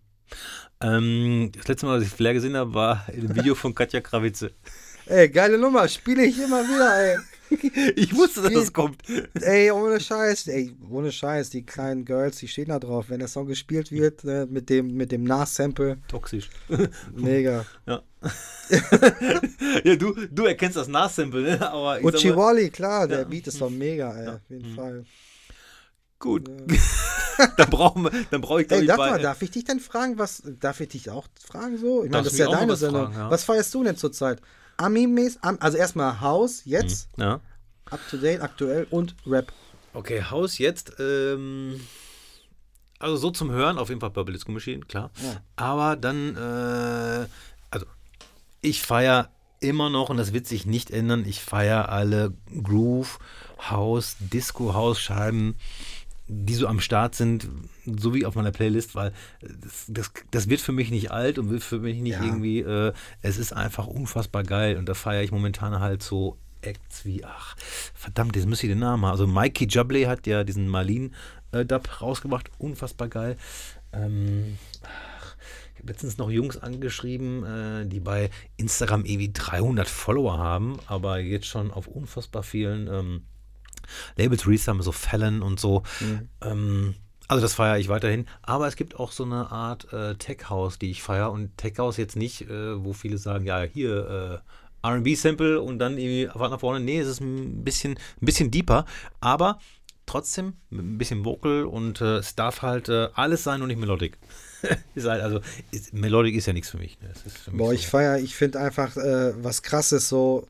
[0.82, 4.02] Ähm, das letzte Mal, dass ich Flair gesehen habe, war in einem Video von Katja
[4.02, 4.52] Krawitze.
[5.06, 7.18] Ey, geile Nummer, spiele ich immer wieder, ey.
[7.96, 9.02] Ich wusste, dass das kommt.
[9.42, 13.06] Ey, ohne Scheiß, ey, ohne Scheiß, die kleinen Girls, die stehen da drauf.
[13.10, 16.50] Wenn der Song gespielt wird, ne, mit dem, mit dem Nas-Sample, Toxisch.
[17.16, 17.66] mega.
[17.86, 18.02] Ja.
[19.84, 21.72] ja, du, du erkennst das Nas-Sample, ne?
[21.72, 23.24] Aber Uchi Wally, klar, der Ja.
[23.26, 24.34] Beat ist doch mega, ey, Ja.
[24.36, 24.76] auf jeden Mhm.
[24.76, 25.06] Fall.
[26.20, 26.50] gut.
[27.58, 30.18] dann brauchen wir, dann brauche ich glaube Ey, darf, mal, darf ich dich denn fragen,
[30.18, 32.04] was, darf ich dich auch fragen so?
[32.04, 33.12] Ich meine, das ist ja deine Sendung.
[33.14, 33.30] ja.
[33.30, 34.42] Was feierst du denn zurzeit?
[34.78, 37.40] Ami-mäßig, Am- also erstmal House, jetzt, Ja.
[37.90, 39.52] up to date, aktuell und Rap.
[39.94, 40.94] Okay, Haus jetzt.
[41.00, 41.80] Ähm,
[43.00, 45.10] also so zum Hören, auf jeden Fall Purple Disco Machine, klar.
[45.24, 45.42] Ja.
[45.56, 47.28] Aber dann, äh,
[47.72, 47.86] also
[48.62, 53.18] ich feiere immer noch, und das wird sich nicht ändern, ich feiere alle Groove,
[53.70, 55.56] House, Disco, House Scheiben,
[56.28, 57.48] die so am Start sind,
[57.86, 61.50] so wie auf meiner Playlist, weil das, das, das wird für mich nicht alt und
[61.50, 62.24] wird für mich nicht Ja.
[62.26, 67.06] irgendwie, äh, es ist einfach unfassbar geil und da feiere ich momentan halt so Acts
[67.06, 67.56] wie, ach,
[67.94, 69.12] verdammt, jetzt müsste ich den Namen haben.
[69.12, 73.38] Also Mikey Jubley hat ja diesen Marlin-Dub rausgebracht, unfassbar geil.
[73.94, 75.36] Ähm, ach,
[75.76, 81.20] ich habe letztens noch Jungs angeschrieben, äh, die bei Instagram irgendwie 300 Follower haben, aber
[81.20, 83.22] jetzt schon auf unfassbar vielen ähm,
[84.16, 85.84] Labels haben, so Fallon und so.
[86.42, 86.96] Ähm,
[87.28, 88.26] also das feiere ich weiterhin.
[88.42, 91.32] Aber es gibt auch so eine Art äh, Tech House, die ich feiere.
[91.32, 94.42] Und Tech House jetzt nicht, äh, wo viele sagen, ja, hier
[94.84, 96.80] äh, RB-Sample und dann irgendwie weit nach vorne.
[96.80, 98.86] Nee, es ist ein bisschen, ein bisschen deeper.
[99.20, 99.60] Aber
[100.06, 104.18] trotzdem ein bisschen Vocal und äh, es darf halt äh, alles sein und nicht Melodic.
[104.96, 107.00] ist halt, also ist, Melodic ist ja nichts für mich.
[107.02, 107.10] Ne?
[107.14, 110.48] Es ist für mich Boah, so, ich feier, ich finde einfach äh, was krasses so.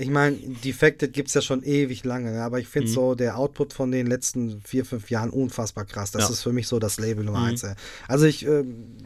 [0.00, 2.42] Ich meine, Defected gibt es ja schon ewig lange, ne?
[2.42, 2.94] aber ich finde Mhm.
[2.94, 6.10] so der Output von den letzten vier, fünf Jahren unfassbar krass.
[6.10, 6.30] Das Ja.
[6.30, 7.44] ist für mich so das Label Nummer Mhm.
[7.46, 7.62] eins.
[7.64, 7.74] Ey.
[8.08, 8.64] Also ich äh,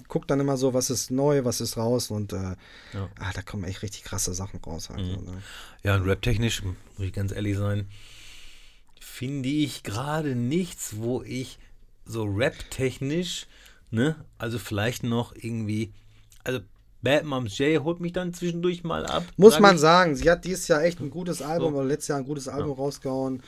[0.08, 2.36] gucke dann immer so, was ist neu, was ist raus und äh,
[2.92, 3.08] Ja.
[3.18, 4.88] ah, da kommen echt richtig krasse Sachen raus.
[4.90, 5.24] Halt, Mhm.
[5.24, 5.42] ne?
[5.82, 7.88] Ja, und rap-technisch, muss ich ganz ehrlich sein,
[9.00, 11.58] finde ich gerade nichts, wo ich
[12.06, 13.46] so rap-technisch,
[13.90, 15.92] ne, also vielleicht noch irgendwie,
[16.44, 16.60] also
[17.04, 19.24] Bad Moms J holt mich dann zwischendurch mal ab.
[19.36, 19.80] Muss sag man ich.
[19.80, 21.78] sagen, sie hat dieses Jahr echt ein gutes Album So.
[21.80, 23.42] oder letztes Jahr ein gutes Album rausgehauen.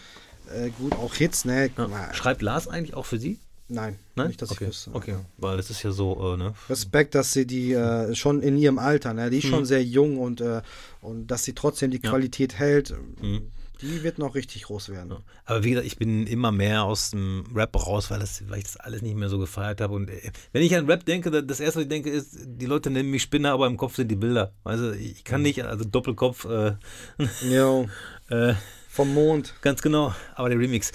[0.54, 1.70] Äh, gut, auch Hits, ne?
[1.76, 2.14] Ja.
[2.14, 3.38] Schreibt Lars eigentlich auch für sie?
[3.68, 4.28] Nein, Nein?
[4.28, 4.64] nicht, dass okay.
[4.64, 4.90] ich wüsste.
[4.94, 6.54] Okay, weil das ist ja so, äh, ne?
[6.70, 9.64] Respekt, dass sie die äh, schon in ihrem Alter, ne, die ist schon Mhm.
[9.64, 10.62] sehr jung und, äh,
[11.00, 12.10] und dass sie trotzdem die Ja.
[12.10, 13.48] Qualität hält, Mhm.
[13.82, 15.10] Die wird noch richtig groß werden.
[15.10, 15.18] Ja.
[15.44, 18.64] Aber wie gesagt, ich bin immer mehr aus dem Rap raus, weil, das, weil ich
[18.64, 19.94] das alles nicht mehr so gefeiert habe.
[19.94, 22.66] Und äh, wenn ich an Rap denke, da- das erste, was ich denke, ist, die
[22.66, 24.52] Leute nennen mich Spinner, aber im Kopf sind die Bilder.
[24.64, 26.74] Also ich kann nicht, also Doppelkopf, äh,
[27.50, 27.88] Jo,
[28.30, 28.54] äh,
[28.88, 29.54] vom Mond.
[29.60, 30.92] ganz genau, aber der Remix.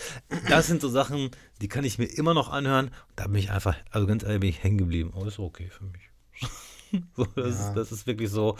[0.50, 1.30] Das sind so Sachen,
[1.62, 2.90] die kann ich mir immer noch anhören.
[3.16, 5.12] Da bin ich einfach, also ganz ehrlich, bin ich hängen geblieben.
[5.16, 6.10] Aber ist okay für mich.
[7.16, 7.68] so, das, Ja.
[7.70, 8.58] ist, das ist wirklich so,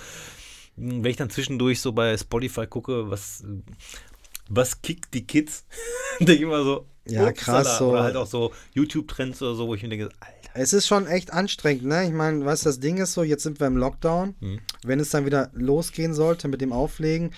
[0.78, 3.44] wenn ich dann zwischendurch so bei Spotify gucke, was,
[4.54, 5.66] was kickt die Kids,
[6.20, 7.64] denke ich immer so, Ja, upsala.
[7.64, 7.92] krass, so.
[7.92, 10.38] Oder halt auch so YouTube-Trends oder so, wo ich mir denke, Alter.
[10.54, 12.06] Es ist schon echt anstrengend, ne?
[12.06, 14.36] Ich meine, weißt du, das Ding ist so, jetzt sind wir im Lockdown.
[14.42, 14.60] Mhm.
[14.84, 17.32] Wenn es dann wieder losgehen sollte mit dem Auflegen,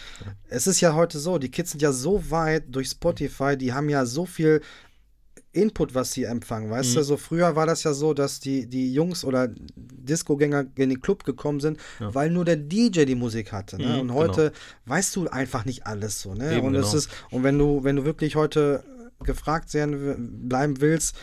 [0.50, 3.88] es ist ja heute so, die Kids sind ja so weit durch Spotify, die haben
[3.88, 4.62] ja so viel
[5.54, 6.96] Input, was sie empfangen, weißt Mhm.
[6.96, 7.04] du?
[7.04, 11.24] So früher war das ja so, dass die, die Jungs oder Discogänger in den Club
[11.24, 12.14] gekommen sind, Ja.
[12.14, 13.78] weil nur der DJ die Musik hatte.
[13.78, 13.86] Ne?
[13.88, 14.52] Mhm, und heute
[14.86, 16.58] weißt du einfach nicht alles so, ne?
[16.58, 16.98] Eben, und es genau.
[16.98, 18.84] ist, und wenn du, wenn du wirklich heute
[19.24, 21.16] gefragt sein, bleiben willst,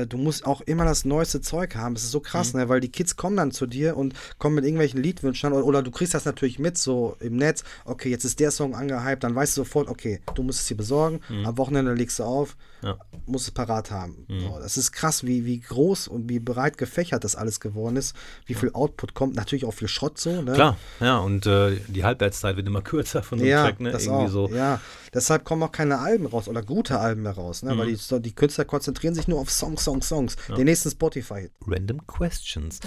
[0.00, 1.94] äh, du musst auch immer das neueste Zeug haben.
[1.94, 2.68] Das ist so krass, ne?
[2.68, 5.52] Weil die Kids kommen dann zu dir und kommen mit irgendwelchen Liedwünschen.
[5.52, 7.64] Oder, oder du kriegst das natürlich mit, so im Netz.
[7.84, 10.76] Okay, jetzt ist der Song angehypt, dann weißt du sofort, okay, du musst es dir
[10.76, 11.20] besorgen.
[11.44, 12.96] Am Wochenende legst du auf, Ja.
[13.26, 14.26] musst es parat haben.
[14.28, 18.14] So, das ist krass, wie, wie groß und wie breit gefächert das alles geworden ist.
[18.46, 19.34] Wie viel Output kommt.
[19.36, 20.52] Natürlich auch viel Schrott so, ne?
[20.52, 23.90] Klar, ja, und äh, die Halbwertszeit wird immer kürzer von so einem Ja, Track, ne?
[23.92, 24.30] das Irgendwie auch.
[24.30, 24.48] so.
[24.48, 24.80] Ja,
[25.14, 27.70] deshalb kommen auch keine Alben raus oder gute Alben mehr raus, ne?
[27.76, 27.90] Weil Mhm.
[27.90, 30.36] die, so- die Künstler konzentrieren sich nur auf Songs, Songs, Songs.
[30.56, 31.52] Den nächsten Spotify-Hit.
[31.66, 32.80] Random Questions.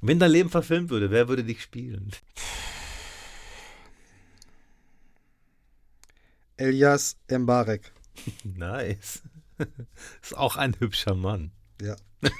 [0.00, 2.10] Wenn dein Leben verfilmt würde, wer würde dich spielen?
[6.56, 7.92] Elias Mbarek.
[8.44, 9.22] Nice.
[10.22, 11.50] Ist auch ein hübscher Mann.
[11.80, 11.96] Ja.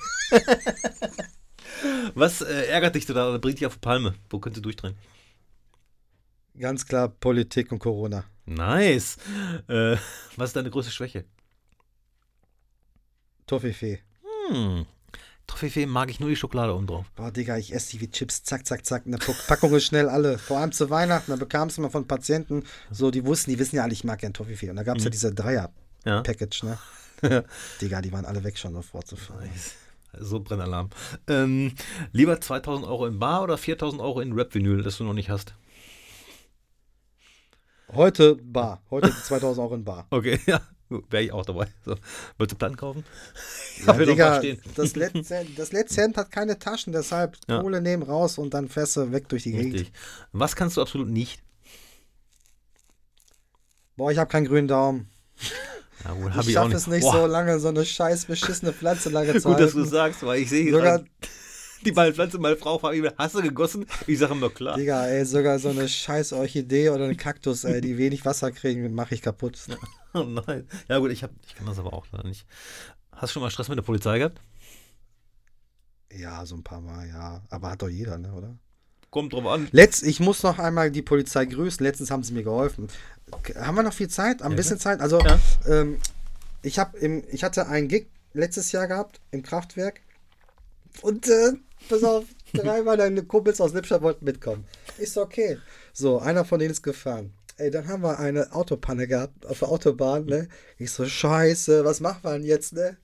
[2.15, 4.15] Was äh, ärgert dich da oder bringt dich auf die Palme?
[4.31, 4.97] Wo könntest du durchdrehen?
[6.59, 8.25] Ganz klar Politik und Corona.
[8.47, 9.17] Nice.
[9.69, 9.97] Äh,
[10.37, 11.25] was ist deine größte Schwäche?
[13.47, 14.01] Toffifee.
[14.49, 14.87] Hm.
[15.47, 17.07] Toffifee mag ich nur die Schokolade oben drauf.
[17.17, 19.07] Boah, Digga, ich esse die wie Chips, zack, zack, zack.
[19.07, 20.39] Eine Packung ist schnell alle.
[20.39, 23.77] Vor allem zu Weihnachten, da bekam es immer von Patienten, so, die wussten, die wissen
[23.77, 24.71] ja alle, ich mag gern Toffifee.
[24.71, 26.79] Und da gab es ja diese Dreier-Package, Ja.
[27.23, 27.45] ne?
[27.81, 29.49] Digga, die waren alle weg schon sofort zu fahren.
[30.19, 30.91] So Brennalarm.
[31.29, 31.73] Ähm,
[32.13, 35.55] lieber 2000 Euro in Bar oder 4000 Euro in Rap-Vinyl, das du noch nicht hast?
[37.95, 38.83] Heute Bar.
[38.91, 40.07] Heute 2000 Euro in Bar.
[40.11, 40.61] Okay, ja.
[41.09, 41.69] Wäre ich auch dabei.
[41.87, 41.95] So.
[42.37, 43.03] Willst du Platten kaufen?
[43.87, 44.43] Ja, Digga,
[44.77, 47.63] das letzte, das letzte Hemd hat keine Taschen, deshalb Ja.
[47.63, 49.73] Kohle nehmen raus und dann Fässer weg durch die Gegend.
[49.75, 49.93] Richtig.
[50.33, 51.43] Was kannst du absolut nicht?
[53.97, 55.09] Boah, ich habe keinen grünen Daumen.
[56.05, 59.09] Ja, wohl, hab ich schaffe es nicht Boah, so lange, so eine scheiß beschissene Pflanze
[59.09, 59.91] lange zu Gut, dass du halten.
[59.91, 61.07] sagst, weil ich sehe gerade
[61.87, 63.87] die meine Pflanze, meine Frau fragt mich, hast du gegossen?
[64.07, 64.77] Ich sage immer klar.
[64.77, 68.95] Digga, ey, sogar so eine scheiß Orchidee oder ein Kaktus, ey, die wenig Wasser kriegen,
[68.95, 69.59] mache ich kaputt.
[70.15, 70.69] Oh nein.
[70.91, 72.45] Ja gut, ich, hab, ich kann das aber auch leider nicht.
[73.13, 74.43] Hast du schon mal Stress mit der Polizei gehabt?
[76.13, 77.41] Ja, so ein paar Mal, ja.
[77.49, 78.59] Aber hat doch jeder, ne, oder?
[79.09, 79.69] Kommt drauf an.
[79.73, 81.83] Letzt, ich muss noch einmal die Polizei grüßen.
[81.83, 82.89] Letztens haben sie mir geholfen.
[83.59, 84.43] Haben wir noch viel Zeit?
[84.43, 85.01] Ein Ja, bisschen Zeit?
[85.01, 85.39] Also, Ja.
[85.67, 85.97] ähm,
[86.63, 90.01] ich, hab im, ich hatte einen Gig letztes Jahr gehabt im Kraftwerk.
[91.01, 91.53] Und, äh,
[91.89, 94.65] pass auf, drei meiner Kumpels aus Lippstadt wollten mitkommen.
[94.99, 95.59] Ist okay.
[95.93, 97.33] So, einer von denen ist gefahren.
[97.59, 100.49] Ey, dann haben wir eine Autopanne gehabt auf der Autobahn, ne?
[100.79, 102.97] Ich so, scheiße, was machen wir denn jetzt, ne?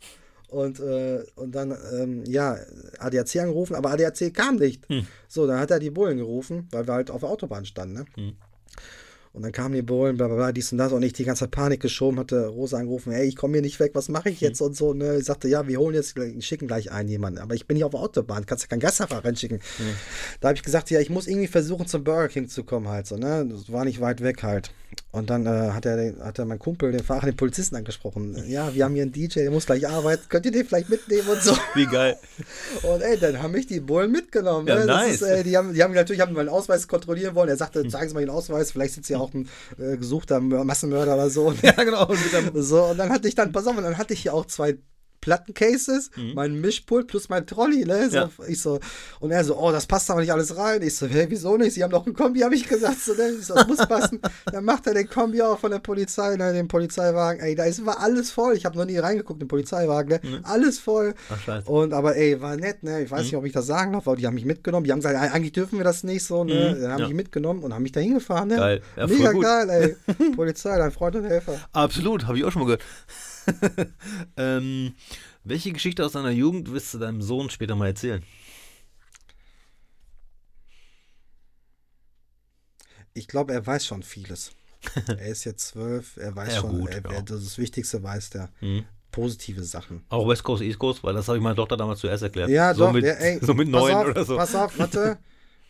[0.49, 2.57] Und, äh, und dann, ähm, ja,
[2.99, 4.87] ADAC angerufen, aber ADAC kam nicht.
[5.29, 8.05] So, dann hat er die Bullen gerufen, weil wir halt auf der Autobahn standen, ne?
[9.39, 11.45] Und dann kamen die Bullen, bla bla bla, dies und das und ich die ganze
[11.45, 14.41] Zeit Panik geschoben, hatte Rosa angerufen, hey, ich komme hier nicht weg, was mache ich
[14.41, 14.95] jetzt und so.
[14.95, 15.19] Ne?
[15.19, 17.93] Ich sagte, ja, wir holen jetzt, schicken gleich einen jemanden, aber ich bin hier auf
[17.93, 19.61] der Autobahn, kannst ja keinen Gastfahrer reinschicken.
[20.41, 23.07] Da habe ich gesagt, ja, ich muss irgendwie versuchen, zum Burger King zu kommen halt
[23.07, 23.47] so, ne?
[23.49, 24.73] Das war nicht weit weg halt.
[25.11, 28.43] Und dann äh, hat, er, den- hat er mein Kumpel, den Fahrer, den Polizisten angesprochen.
[28.47, 31.29] Ja, wir haben hier einen DJ, der muss gleich arbeiten, könnt ihr den vielleicht mitnehmen
[31.29, 31.57] und so.
[31.75, 32.17] Wie geil.
[32.83, 34.67] Und ey, dann haben mich die Bullen mitgenommen.
[34.67, 34.87] Ja, ne?
[34.87, 35.15] das nice.
[35.15, 37.49] ist, äh, die, haben, die haben natürlich haben meinen Ausweis kontrollieren wollen.
[37.49, 40.65] Er sagte, zeigen Sie mal Ihren Ausweis, vielleicht Sie ja auch ein äh, gesuchter Mör-
[40.65, 41.53] Massenmörder oder so.
[41.63, 42.07] Ja, genau.
[42.07, 42.85] Und so.
[42.85, 44.77] Und dann hatte ich dann, pass auf, und dann hatte ich hier auch zwei
[45.29, 48.09] Plattencases, mein Mischpult plus mein Trolley, ne?
[48.11, 48.31] So, Mhm.
[48.39, 48.49] Ja.
[48.49, 48.81] Ich so,
[49.21, 50.81] und er so, oh, das passt aber nicht alles rein.
[50.83, 51.75] Ich so, hey, wieso nicht?
[51.75, 52.99] Sie haben doch ein Kombi, habe ich gesagt.
[53.01, 53.31] So, ne?
[53.39, 54.21] Ich so, das muss passen.
[54.53, 57.41] dann macht er den Kombi auch von der Polizei, ne, den Polizeiwagen.
[57.43, 58.55] Ey, da ist, war alles voll.
[58.57, 60.41] Ich habe noch nie reingeguckt, den Polizeiwagen, ne?
[60.45, 61.15] Alles voll.
[61.31, 61.69] Ach, scheiße.
[61.71, 63.03] Und aber ey, war nett, ne?
[63.03, 64.85] Ich weiß nicht, ob ich das sagen darf, aber die haben mich mitgenommen.
[64.85, 66.75] Die haben gesagt, eigentlich dürfen wir das nicht so, ne?
[66.77, 67.07] Mhm, Dann haben ja.
[67.09, 68.57] mich mitgenommen und haben mich da hingefahren, ne?
[68.57, 68.83] Geil.
[68.97, 70.17] Ja, Mega geil, ey.
[70.37, 71.59] Polizei, dein Freund und Helfer.
[71.73, 72.83] Absolut, habe ich auch schon mal gehört.
[74.37, 74.95] ähm,
[75.45, 78.23] welche Geschichte aus deiner Jugend wirst du deinem Sohn später mal erzählen?
[83.15, 84.53] Ich glaube, er weiß schon vieles.
[85.07, 87.23] er ist jetzt zwölf, er weiß Ja, schon, gut, er, ja.
[87.23, 88.51] das Wichtigste weiß der.
[88.61, 88.85] Mhm.
[89.11, 90.05] Positive Sachen.
[90.11, 92.51] Auch West Coast, East Coast, weil das habe ich meiner Tochter damals zuerst erklärt.
[92.51, 94.37] Ja, so doch, mit, der, ey, so mit neun auf, oder so.
[94.37, 95.19] Pass auf, warte.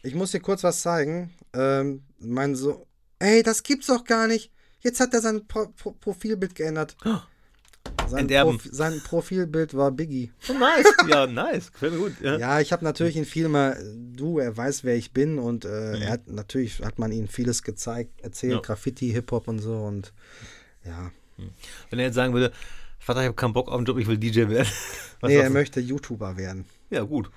[0.03, 1.33] Ich muss dir kurz was zeigen.
[1.55, 2.87] Ähm, mein so,
[3.20, 4.51] ey, das gibt's doch gar nicht.
[4.81, 6.97] Jetzt hat er sein Pro Pro Profilbild geändert.
[8.09, 8.26] Sein.
[8.28, 10.32] Profi sein Profilbild war Biggie.
[10.48, 10.86] Oh, nice.
[11.09, 11.72] Ja, nice.
[11.72, 12.12] Gefällt mir gut.
[12.22, 12.38] Ja.
[12.38, 13.76] Ja, ich habe natürlich ihn viel mal,
[14.14, 16.02] du, er weiß, wer ich bin und äh, Mhm.
[16.02, 18.61] er hat natürlich hat man ihm vieles gezeigt, erzählt, Ja.
[18.61, 20.12] Graffiti, Hip-Hop und so und
[20.84, 21.11] ja.
[21.90, 22.52] Wenn er jetzt sagen würde,
[22.98, 24.66] Vater, ich habe keinen Bock auf den Job, ich will DJ werden.
[25.20, 26.64] Was nee, er möchte YouTuber werden.
[26.90, 27.30] Ja, gut.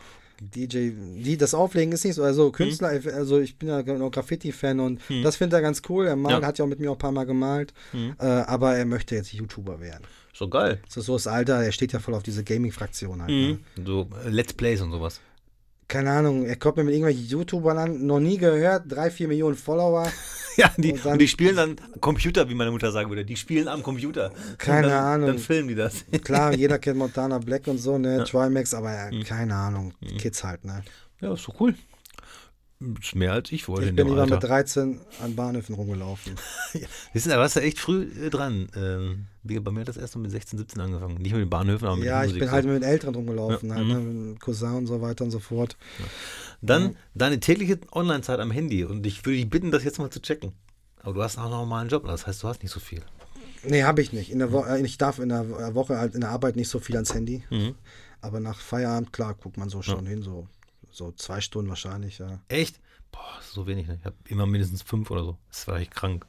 [0.43, 0.91] DJ,
[1.23, 3.09] die das Auflegen ist nicht so, also Künstler, Mhm.
[3.13, 6.07] also ich bin ja noch Graffiti-Fan und das findet er ganz cool.
[6.07, 6.47] Er malt, Ja.
[6.47, 8.15] hat ja auch mit mir auch ein paar Mal gemalt, Mhm.
[8.19, 10.03] äh, aber er möchte jetzt YouTuber werden.
[10.33, 10.79] Ist doch geil.
[10.87, 13.29] Das ist so das Alter, er steht ja voll auf diese Gaming-Fraktion halt.
[13.31, 13.59] Ne?
[13.77, 13.85] Mhm.
[13.85, 15.21] So äh, Let's Plays und sowas.
[15.91, 19.55] Keine Ahnung, er kommt mir mit irgendwelchen YouTubern an, noch nie gehört, drei, vier Millionen
[19.57, 20.09] Follower.
[20.57, 23.23] Ja, die, Und und, dann- die spielen dann Computer, wie meine Mutter sagen würde.
[23.23, 24.33] Die spielen am Computer.
[24.57, 25.27] Keine und dann, Ahnung.
[25.27, 26.03] Dann filmen die das.
[26.25, 30.65] Klar, jeder kennt Montana Black und so, ne, Trimax, aber ja, keine Ahnung, Kids halt,
[30.65, 30.83] ne.
[31.21, 31.73] Ja, ist doch cool.
[33.01, 34.33] Ist mehr als ich wollte Ich in bin lieber Alter.
[34.35, 36.33] mit 13 an Bahnhöfen rumgelaufen.
[37.13, 38.67] Wissen, da warst du echt früh äh, dran.
[38.75, 41.15] Ähm, bei mir hat das erst mit 16, 17 angefangen.
[41.15, 42.39] Nicht mit den Bahnhöfen, aber mit ja, der ich Musik.
[42.41, 42.53] bin so.
[42.53, 43.93] halt mit den Älteren rumgelaufen, Ja, halt, mhm.
[43.93, 45.77] ne, mit dem Cousin und so weiter und so fort.
[46.61, 48.83] Dann deine tägliche Online-Zeit am Handy.
[48.83, 50.53] Und ich würde dich bitten, das jetzt mal zu checken.
[51.01, 52.05] Aber du hast auch noch einen Job.
[52.05, 53.01] Das heißt, du hast nicht so viel.
[53.63, 54.31] Nee, habe ich nicht.
[54.31, 56.79] In der Wo äh, ich darf in der Woche halt in der Arbeit nicht so
[56.79, 57.43] viel ans Handy.
[57.49, 57.75] Mhm.
[58.21, 60.47] Aber nach Feierabend, klar, guckt man so schon hin, so,
[60.91, 62.39] so zwei Stunden wahrscheinlich, ja.
[62.47, 62.79] Echt?
[63.11, 63.87] Boah, so wenig.
[63.87, 63.97] Ne?
[63.99, 65.37] Ich habe immer mindestens fünf oder so.
[65.49, 66.25] Das war echt krank.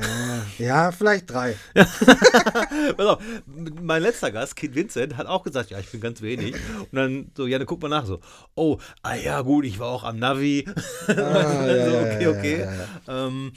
[0.00, 1.56] Äh, ja, vielleicht drei.
[1.74, 6.54] Pass auf, mein letzter Gast, Kid Vincent, hat auch gesagt, ja, ich bin ganz wenig.
[6.78, 8.20] Und dann so, ja, dann guck mal nach so.
[8.54, 10.66] Oh, ah ja, gut, ich war auch am Navi.
[11.08, 12.60] Ah, ja, so, ja, okay, okay.
[12.60, 13.26] ja.
[13.26, 13.52] Ähm,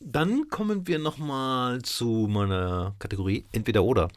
[0.00, 4.08] dann kommen wir nochmal zu meiner Kategorie Entweder oder.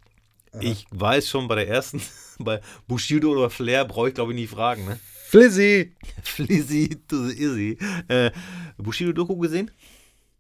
[0.60, 2.02] Ich weiß schon bei der ersten,
[2.40, 5.00] Bei Bushido oder Flair brauche ich glaube ich nicht fragen, ne?
[5.30, 5.94] Flizzy!
[6.24, 7.78] Flizzy to the Izzy.
[8.08, 8.32] Äh,
[8.80, 9.70] Bushido-Doku gesehen?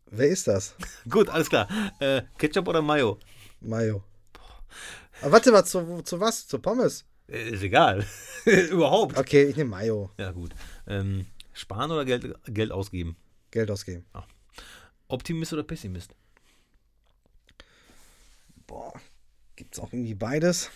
[0.07, 0.73] Wer ist das?
[1.07, 1.67] Gut, alles klar.
[1.99, 3.19] Äh, Ketchup oder Mayo?
[3.61, 4.03] Mayo.
[5.21, 6.47] Aber warte mal, zu, zu was?
[6.47, 7.05] Zu Pommes?
[7.27, 8.03] Äh, ist egal.
[8.71, 9.15] Überhaupt.
[9.15, 10.09] Okay, ich nehme Mayo.
[10.17, 10.55] Ja, gut.
[10.87, 13.15] Ähm, sparen oder Geld, Geld ausgeben?
[13.51, 14.07] Geld ausgeben.
[15.07, 16.15] Optimist oder Pessimist?
[18.65, 18.93] Boah,
[19.59, 20.71] gibt's auch irgendwie beides?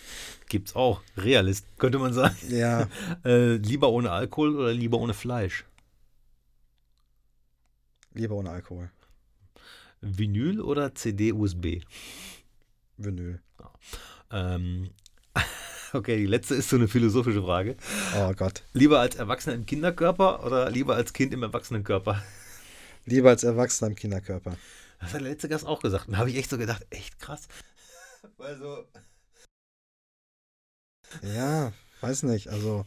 [0.50, 1.00] Gibt's auch.
[1.16, 2.36] Realist, könnte man sagen.
[2.50, 2.86] Ja,
[3.24, 5.64] Äh, lieber ohne Alkohol oder lieber ohne Fleisch?
[8.12, 8.90] lieber ohne Alkohol.
[10.00, 11.80] Vinyl oder CD-USB?
[12.96, 13.40] Vinyl.
[14.30, 14.90] Ähm,
[15.92, 17.76] okay, die letzte ist so eine philosophische Frage.
[18.16, 18.62] Oh Gott.
[18.72, 22.22] Lieber als Erwachsener im Kinderkörper oder lieber als Kind im Erwachsenenkörper?
[23.06, 24.56] Lieber als Erwachsener im Kinderkörper.
[25.00, 26.06] Das hat der letzte Gast auch gesagt.
[26.06, 27.48] Und da habe ich echt so gedacht, echt krass.
[28.38, 28.86] Also,
[31.22, 32.48] Ja, weiß nicht.
[32.48, 32.84] Also,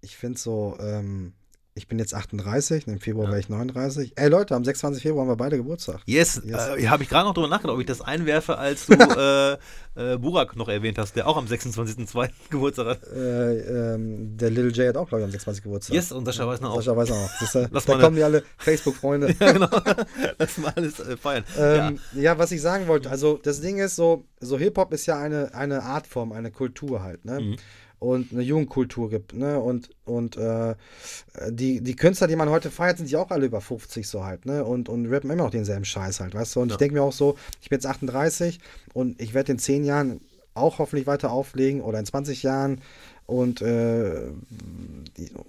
[0.00, 1.32] ich finde so, ähm,
[1.74, 3.30] ich bin jetzt 38, im Februar Ja.
[3.30, 4.12] werde ich 39.
[4.16, 5.02] Ey Leute, am 26.
[5.02, 6.00] Februar haben wir beide Geburtstag.
[6.04, 6.68] yes, Yes.
[6.76, 8.92] Äh, habe ich gerade noch drüber nachgedacht, ob ich das einwerfe, als du
[9.96, 12.28] äh, äh, Burak noch erwähnt hast, der auch am 26.02.
[12.50, 13.02] Geburtstag hat.
[13.08, 15.64] Äh, ähm, der Little J hat auch, glaube ich, am 26.
[15.64, 15.94] Geburtstag.
[15.94, 16.76] Yes, und Sascha weiß noch auch.
[16.82, 17.30] Sascha weiß auch.
[17.40, 19.34] Siehst du, Lass da kommen die alle Facebook-Freunde.
[19.40, 19.68] Ja, genau.
[20.38, 21.44] Lass mal alles äh, feiern.
[21.58, 22.36] Ähm, ja.
[22.38, 25.82] was ich sagen wollte, also das Ding ist so, so Hip-Hop ist ja eine, eine
[25.82, 27.40] Artform, eine Kultur halt, ne?
[27.40, 27.56] Mhm.
[28.02, 29.60] Und eine Jugendkultur gibt, ne?
[29.60, 30.74] Und, und äh,
[31.50, 34.44] die, die Künstler, die man heute feiert, sind ja auch alle über 50 so halt,
[34.44, 34.64] ne?
[34.64, 36.60] Und, und rappen immer noch denselben Scheiß halt, weißt du?
[36.62, 36.74] Und Ja.
[36.74, 38.58] ich denke mir auch so, ich bin jetzt 38
[38.92, 40.20] und ich werde in 10 Jahren
[40.54, 42.80] auch hoffentlich weiter auflegen oder in 20 Jahren
[43.32, 44.30] und, äh,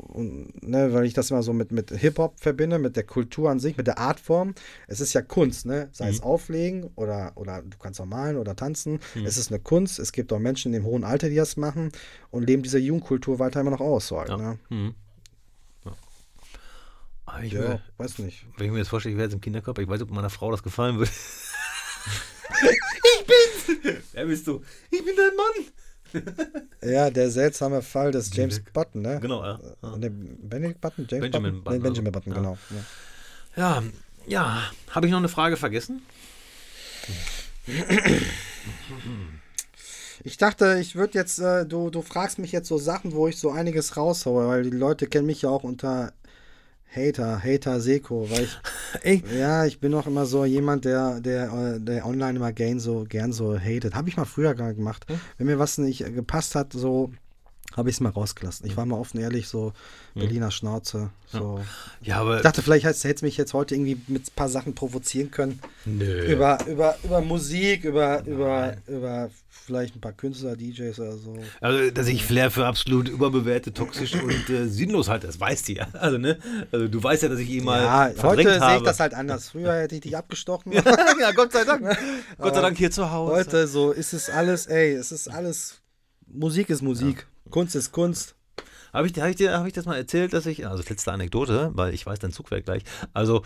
[0.08, 3.60] und ne, weil ich das immer so mit, mit Hip-Hop verbinde, mit der Kultur an
[3.60, 4.56] sich, mit der Artform.
[4.88, 5.90] Es ist ja Kunst, ne?
[5.92, 9.00] Sei es auflegen oder, oder du kannst auch malen oder tanzen.
[9.26, 10.00] Es ist eine Kunst.
[10.00, 11.92] Es gibt auch Menschen in dem hohen Alter, die das machen
[12.32, 14.08] und leben diese Jugendkultur weiter immer noch aus.
[14.08, 14.38] So halt, Ja.
[14.38, 14.60] ne?
[14.70, 14.96] Mhm.
[15.86, 17.40] Ja.
[17.42, 18.46] Ich ja, will, weiß nicht.
[18.58, 20.30] wenn ich mir jetzt vorstelle, ich wäre jetzt im Kinderkörper, ich weiß nicht, ob meiner
[20.30, 21.12] Frau das gefallen würde.
[22.62, 24.04] ich bin's!
[24.14, 24.62] Wer bist du?
[24.92, 25.66] Ich bin dein Mann!
[26.84, 28.74] Ja, der seltsame Fall des James Benedict.
[28.74, 29.20] Button, ne?
[29.22, 29.59] Genau, ja.
[29.82, 29.97] Ja.
[29.97, 31.07] Ne, Benedict Button?
[31.09, 31.64] James Benjamin Button?
[31.64, 32.36] Button, Nee, Benjamin also, Button, ja.
[32.36, 32.57] genau.
[33.55, 33.82] Ja.
[33.82, 33.84] Ja,
[34.28, 34.64] ja.
[34.91, 36.01] Habe ich noch eine Frage vergessen?
[40.24, 43.38] Ich dachte, ich würde jetzt, äh, du, du fragst mich jetzt so Sachen, wo ich
[43.38, 46.14] so einiges raushaue, weil die Leute kennen mich ja auch unter
[46.96, 48.58] Hater, Hater Seko, weil ich,
[49.02, 53.06] Ey, ja, ich bin auch immer so jemand, der, der, der online immer gern so,
[53.08, 53.96] gern so hatet.
[53.96, 55.06] Habe ich mal früher gar gemacht.
[55.38, 57.12] Wenn mir was nicht gepasst hat, so
[57.76, 58.68] habe ich es mal rausgelassen.
[58.68, 59.74] Ich war mal offen ehrlich, so
[60.14, 61.10] Berliner Schnauze.
[61.26, 61.60] So.
[62.02, 62.38] ja, aber.
[62.38, 65.60] Ich dachte, vielleicht hättest du mich jetzt heute irgendwie mit ein paar Sachen provozieren können.
[65.86, 66.32] Nö.
[66.32, 69.30] Über, über, über Musik, über, über, über
[69.64, 71.36] vielleicht ein paar Künstler, DJs oder so.
[71.61, 75.74] Also, dass ich Flair für absolut überbewertet, toxisch und äh, sinnlos halte, das weißt du
[75.74, 75.88] ja.
[75.93, 76.38] Also, ne?
[76.72, 78.78] Also, du weißt ja, dass ich ihn mal Ja, verdrängt heute sehe habe.
[78.78, 79.49] ich das halt anders.
[79.49, 80.72] Früher hätte ich dich abgestochen.
[81.20, 81.84] ja, Gott sei Dank.
[82.38, 83.34] Gott sei Dank hier zu Hause.
[83.36, 85.82] Heute so ist es alles, ey, es ist alles.
[86.28, 87.28] Musik ist Musik.
[87.49, 88.36] Kunst ist Kunst.
[88.94, 91.72] Habe ich, hab ich, dir- hab ich das mal erzählt, dass ich, also letzte Anekdote,
[91.74, 92.84] weil ich weiß, dein Zug fährt gleich.
[93.14, 93.44] Also,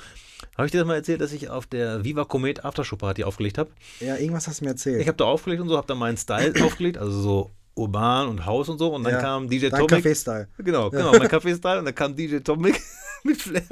[0.57, 3.57] habe ich dir das mal erzählt, dass ich auf der Viva Comet Aftershow Party aufgelegt
[3.57, 3.69] habe?
[4.01, 5.01] Ja, irgendwas hast du mir erzählt.
[5.01, 8.45] Ich habe da aufgelegt und so, habe da meinen Style aufgelegt, also so urban und
[8.45, 8.93] Haus und so.
[8.93, 10.03] Und dann Ja, kam DJ Dein Tomic.
[10.05, 10.47] Café-Style.
[10.57, 11.79] Genau, genau, mein Kaffee-Style.
[11.79, 12.81] Und dann kam DJ Tomic
[13.23, 13.63] mit Flair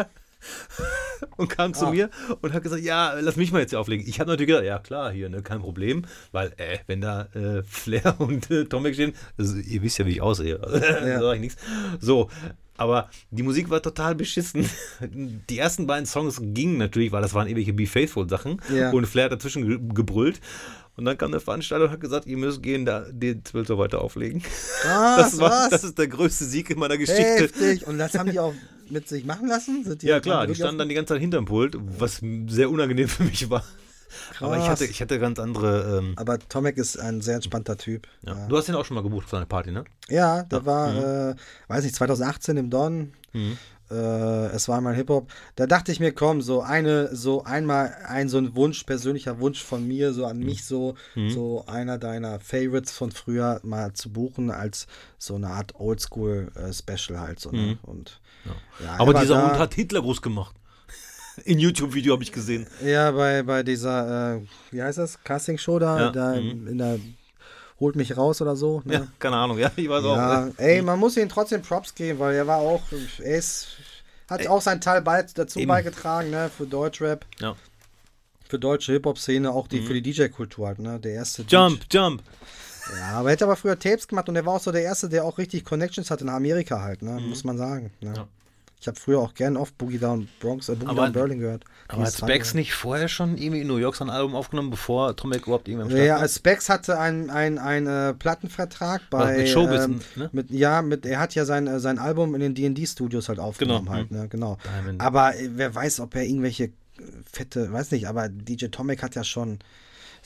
[1.38, 1.92] und kam zu Ah.
[1.92, 2.10] mir
[2.42, 4.06] und hat gesagt, ja, lass mich mal jetzt hier auflegen.
[4.08, 7.64] Ich habe natürlich gedacht, ja klar, hier, ne, kein Problem, weil, äh, wenn da äh,
[7.68, 11.42] Flair und äh, Tomic stehen, also, ihr wisst ja, wie ich aussehe, da sag ich
[11.42, 11.62] nichts.
[12.00, 12.30] So,
[12.78, 14.70] aber die Musik war total beschissen.
[15.50, 18.92] Die ersten beiden Songs gingen natürlich, weil das waren ewige Be Faithful Sachen Ja.
[18.92, 20.42] und Flair hat dazwischen ge gebrüllt.
[20.98, 24.00] Und dann kam der Veranstalter und hat gesagt, ihr müsst gehen, da den Zwölfer weiter
[24.02, 24.42] auflegen.
[24.82, 25.70] Krass, Das, war, was?
[25.70, 27.22] das ist der größte Sieg in meiner Geschichte.
[27.44, 27.86] Heftig.
[27.88, 28.54] Und das haben die auch
[28.92, 29.84] mit sich machen lassen?
[29.84, 33.08] Sind die Ja klar, die standen dann die ganze Zeit hinterm Pult, was sehr unangenehm
[33.08, 33.64] für mich war.
[34.40, 34.80] Aber ich Krass.
[34.80, 35.98] hatte, ich hatte ganz andere.
[36.00, 38.08] Ähm, Aber Tomek ist ein sehr entspannter Typ.
[38.22, 38.34] ja.
[38.38, 39.84] Ja, Du hast ihn auch schon mal gebucht für seine Party, ne?
[40.08, 41.36] ja der war, äh,
[41.68, 43.12] weiß nicht, 2018 im Don.
[43.34, 43.58] Mhm.
[43.92, 45.32] Äh, es war mal Hip-Hop.
[45.58, 49.62] Da dachte ich mir, komm, so eine, so einmal ein so ein Wunsch, persönlicher Wunsch
[49.64, 50.28] von mir, so Mhm.
[50.30, 50.96] an mich, so,
[51.28, 54.88] so einer deiner Favorites von früher mal zu buchen, als
[55.20, 57.40] so eine Art Oldschool-Special halt.
[57.40, 57.78] So, ne?
[57.84, 58.52] Und, ja.
[58.52, 59.00] Mhm.
[59.00, 60.56] Aber er war dieser Hund hat Hitler groß gemacht.
[61.44, 62.68] In YouTube-Video habe ich gesehen.
[62.84, 64.42] Ja, bei, bei dieser, äh,
[64.72, 66.68] wie heißt das, Casting-Show da, Ja, da mhm.
[66.68, 67.00] in der
[67.80, 68.82] Holt mich raus oder so.
[68.86, 68.94] Ne?
[68.94, 70.16] Ja, keine Ahnung, ja, ich weiß auch.
[70.16, 70.54] Ja, ne?
[70.58, 72.82] ey, man muss ihm trotzdem Props geben, weil er war auch,
[73.20, 73.68] er ist,
[74.30, 75.68] hat auch seinen Teil bei, dazu Eben.
[75.68, 77.56] beigetragen, ne, für Deutschrap, Ja.
[78.48, 82.24] für deutsche Hip-Hop-Szene, auch die, für die DJ-Kultur halt, ne, der erste Jump, jump.
[82.98, 85.10] Ja, aber er hätte aber früher Tapes gemacht und er war auch so der Erste,
[85.10, 87.20] der auch richtig Connections hatte in Amerika halt, ne?
[87.22, 87.92] muss man sagen.
[88.02, 88.14] Ne?
[88.16, 88.28] Ja.
[88.80, 91.64] Ich habe früher auch gern oft Boogie Down Bronx, äh, Boogie Aber- Down Berlin gehört.
[91.88, 95.44] Aber hat Specs nicht vorher schon irgendwie in New York sein Album aufgenommen, bevor Tomek
[95.48, 96.28] überhaupt irgendwann Start Ja, war?
[96.28, 99.38] Specs hatte einen ein, ein, äh, Plattenvertrag bei.
[99.38, 100.30] mit Showbiz, ähm, ne?
[100.34, 103.86] mit, ja, mit, er hat ja sein, äh, sein Album in den DD-Studios halt aufgenommen,
[103.86, 104.28] Genau, halt, ne?
[104.28, 104.58] genau.
[104.64, 105.02] Diamond.
[105.02, 106.72] Aber äh, wer weiß, ob er irgendwelche
[107.32, 109.60] fette, weiß nicht, aber DJ Tomek hat ja schon.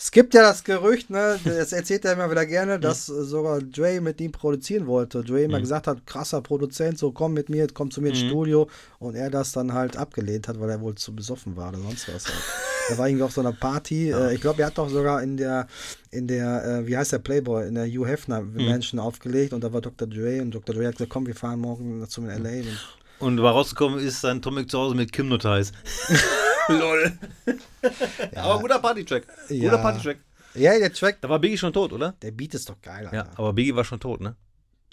[0.02, 4.00] Es gibt ja das Gerücht, ne, das erzählt er immer wieder gerne, dass sogar Dre
[4.00, 5.26] mit ihm produzieren wollte.
[5.26, 8.70] Dre immer gesagt hat, krasser Produzent, so komm mit mir, komm zu mir ins Studio.
[9.00, 12.08] Und er das dann halt abgelehnt hat, weil er wohl zu besoffen war oder sonst
[12.08, 12.28] was.
[12.28, 12.38] Halt.
[12.88, 14.14] Er war irgendwie auf so einer Party.
[14.20, 15.68] Äh, ich glaube, er hat doch sogar in der,
[16.12, 19.72] in der, äh, wie heißt der Playboy, in der Hugh Hefner Mansion aufgelegt und da
[19.74, 20.08] war Dr.
[20.08, 20.74] Dre und Dr.
[20.74, 22.70] Dre hat gesagt, komm, wir fahren morgen zu mir in L.A.
[23.20, 25.74] Und Und war rausgekommen ist sein Tomek zu Hause mit Kim Notice.
[26.70, 27.18] Lol.
[28.36, 29.28] Aber guter Partytrack.
[29.48, 29.78] Guter Ja.
[29.78, 30.18] Partytrack.
[30.54, 32.14] ja, der Track, Da war Biggie schon tot, oder?
[32.22, 33.16] der Beat ist doch geil, Alter.
[33.16, 34.36] Ja, aber Biggie war schon tot, ne?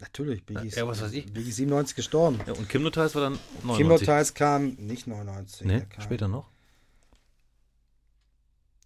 [0.01, 1.33] Natürlich, Biggie ist, Ja, was weiß ich.
[1.33, 2.41] Biggie ist 97 gestorben.
[2.47, 3.39] Ja, und Kim Notice war dann
[3.77, 4.09] Kim 99.
[4.09, 6.49] Notice kam nicht 99, Ne, der kam später noch?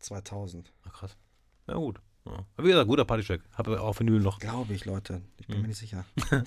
[0.00, 0.72] 2000.
[0.88, 1.16] Ach, krass.
[1.66, 2.00] Ja, gut.
[2.26, 2.32] Ja.
[2.56, 3.40] Aber wie gesagt, guter Partytrack.
[3.54, 4.38] Habe auch Vinyl noch.
[4.38, 5.22] Glaube ich, Leute.
[5.38, 6.04] Ich bin mir nicht sicher.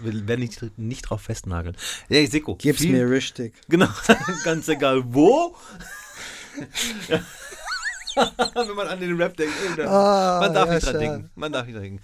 [0.00, 1.76] Wir werden nicht, nicht drauf festnageln.
[2.08, 2.54] Ja, Seko.
[2.56, 3.54] Gib's viel- mir richtig.
[3.68, 3.88] Genau,
[4.44, 5.54] ganz egal wo.
[8.54, 11.04] Wenn man an den Rap denkt, ey, dann, Ah, man darf ja, nicht dran schade.
[11.04, 11.30] denken.
[11.34, 12.00] Man darf nicht dran denken.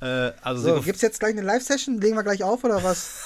[0.00, 2.00] Äh, also So, Seko, gibt's jetzt gleich eine Live-Session?
[2.00, 3.20] Legen wir gleich auf oder was?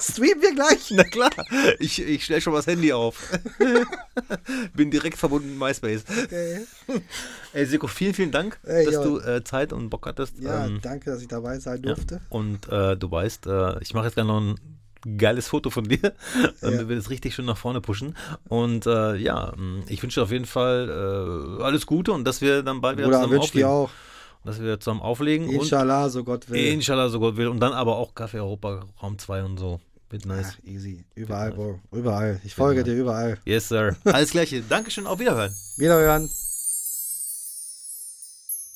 [0.00, 0.90] Streamen wir gleich?
[0.92, 1.30] na klar,
[1.78, 3.30] ich, ich stelle schon mal das Handy auf.
[4.74, 6.04] Bin direkt verbunden mit MySpace.
[6.24, 6.66] Okay.
[7.52, 9.02] Ey, Seko, vielen, vielen Dank, Ey, dass ja.
[9.04, 10.38] du äh, Zeit und Bock hattest.
[10.40, 11.94] Ja, Ähm, danke, dass ich dabei sein ja.
[11.94, 12.20] durfte.
[12.28, 15.98] Und äh, du weißt, äh, ich mache jetzt gerne noch ein geiles Foto von dir,
[16.60, 16.88] damit Ja.
[16.88, 18.16] wir das richtig schön nach vorne pushen.
[18.48, 19.52] Und äh, ja,
[19.88, 23.08] ich wünsche dir auf jeden Fall äh, alles Gute und dass wir dann bald wieder
[23.08, 23.90] Bruder, zusammen wünsche dir auch.
[24.44, 26.66] Dass wir zusammen auflegen Inshallah, so Gott und will.
[26.72, 27.48] Inshallah, so Gott will.
[27.48, 29.80] Und dann aber auch Kaffee Europa Raum 2 und so.
[30.10, 30.58] Wird nice.
[30.60, 31.04] Ach, easy.
[31.14, 31.80] Überall, Bro.
[31.90, 32.40] Überall.
[32.44, 32.94] Ich folge Genau.
[32.94, 33.38] dir überall.
[33.46, 33.96] Yes, sir.
[34.04, 34.62] Alles Gleiche.
[34.62, 35.52] Dankeschön, auf Wiederhören.
[35.78, 36.28] Wiederhören.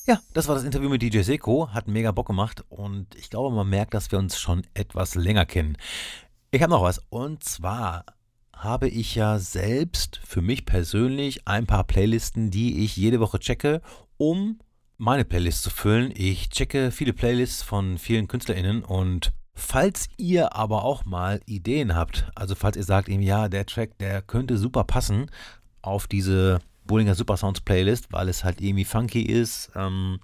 [0.07, 1.69] Ja, das war das Interview mit DJ Seko.
[1.71, 5.45] Hat mega Bock gemacht und ich glaube, man merkt, dass wir uns schon etwas länger
[5.45, 5.77] kennen.
[6.49, 8.05] Ich habe noch was und zwar
[8.53, 13.81] habe ich ja selbst für mich persönlich ein paar Playlisten, die ich jede Woche checke,
[14.17, 14.59] um
[14.99, 16.11] meine Playlist zu füllen.
[16.13, 22.29] Ich checke viele Playlists von vielen KünstlerInnen und falls ihr aber auch mal Ideen habt,
[22.35, 25.31] also falls ihr sagt, eben, ja, der Track, der könnte super passen
[25.81, 30.19] auf diese Bollinger Super Sounds Playlist, weil es halt irgendwie funky ist, ähm,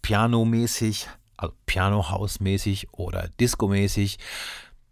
[0.00, 1.06] pianomäßig,
[1.36, 4.18] also Piano-House-mäßig oder Disco-mäßig,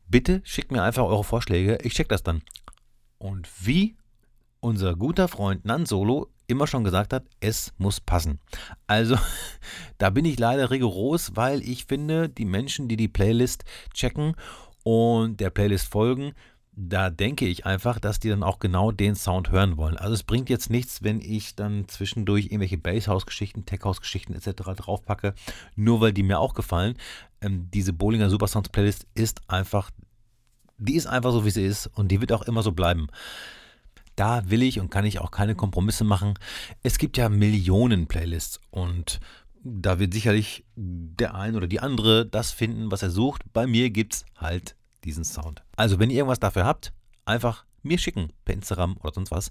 [0.09, 2.43] bitte schickt mir einfach eure Vorschläge, ich check das dann.
[3.16, 3.97] Und wie
[4.61, 8.39] unser guter Freund Nan Solo immer schon gesagt hat, es muss passen.
[8.87, 9.17] Also,
[9.99, 14.35] da bin ich leider rigoros, weil ich finde, die Menschen, die die Playlist checken
[14.85, 16.33] und der Playlist folgen,
[16.75, 19.97] da denke ich einfach, dass die dann auch genau den Sound hören wollen.
[19.97, 24.63] Also es bringt jetzt nichts, wenn ich dann zwischendurch irgendwelche Basshouse-Geschichten, Tech-House-Geschichten etc.
[24.77, 25.35] draufpacke,
[25.77, 26.95] nur weil die mir auch gefallen.
[27.43, 29.91] Ähm, diese Bollinger Super Sounds Playlist ist einfach,
[30.79, 33.09] die ist einfach so, wie sie ist und die wird auch immer so bleiben.
[34.17, 36.35] Da will ich und kann ich auch keine Kompromisse machen.
[36.83, 39.21] Es gibt ja Millionen Playlists und
[39.65, 43.43] da wird sicherlich der ein oder die andere das finden, was er sucht.
[43.53, 45.63] Bei mir gibt es halt diesen Sound.
[45.77, 46.93] Also, wenn ihr irgendwas dafür habt,
[47.25, 49.51] einfach mir schicken per Instagram oder sonst was.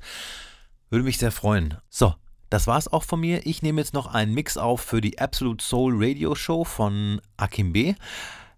[0.89, 1.77] Würde mich sehr freuen.
[1.89, 2.13] So,
[2.49, 3.45] das war's auch von mir.
[3.45, 7.71] Ich nehme jetzt noch einen Mix auf für die Absolute Soul Radio Show von Akim
[7.71, 7.95] B.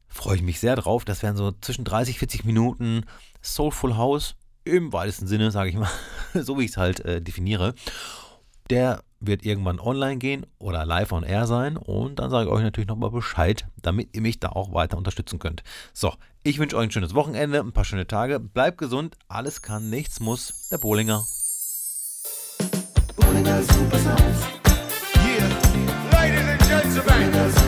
[0.07, 1.05] Freue ich mich sehr drauf.
[1.05, 3.05] Das wären so zwischen 30, 40 Minuten
[3.41, 4.35] Soulful House
[4.65, 5.89] im weitesten Sinne, sage ich mal,
[6.33, 7.73] so wie ich es halt äh, definiere.
[8.69, 12.63] Der wird irgendwann online gehen oder live on air sein und dann sage ich euch
[12.63, 15.63] natürlich nochmal Bescheid, damit ihr mich da auch weiter unterstützen könnt.
[15.93, 19.89] So, ich wünsche euch ein schönes Wochenende, ein paar schöne Tage, bleibt gesund, alles kann,
[19.89, 21.25] nichts muss, der Bollinger.
[25.25, 25.47] Yeah,
[26.11, 27.62] ladies and gentlemen,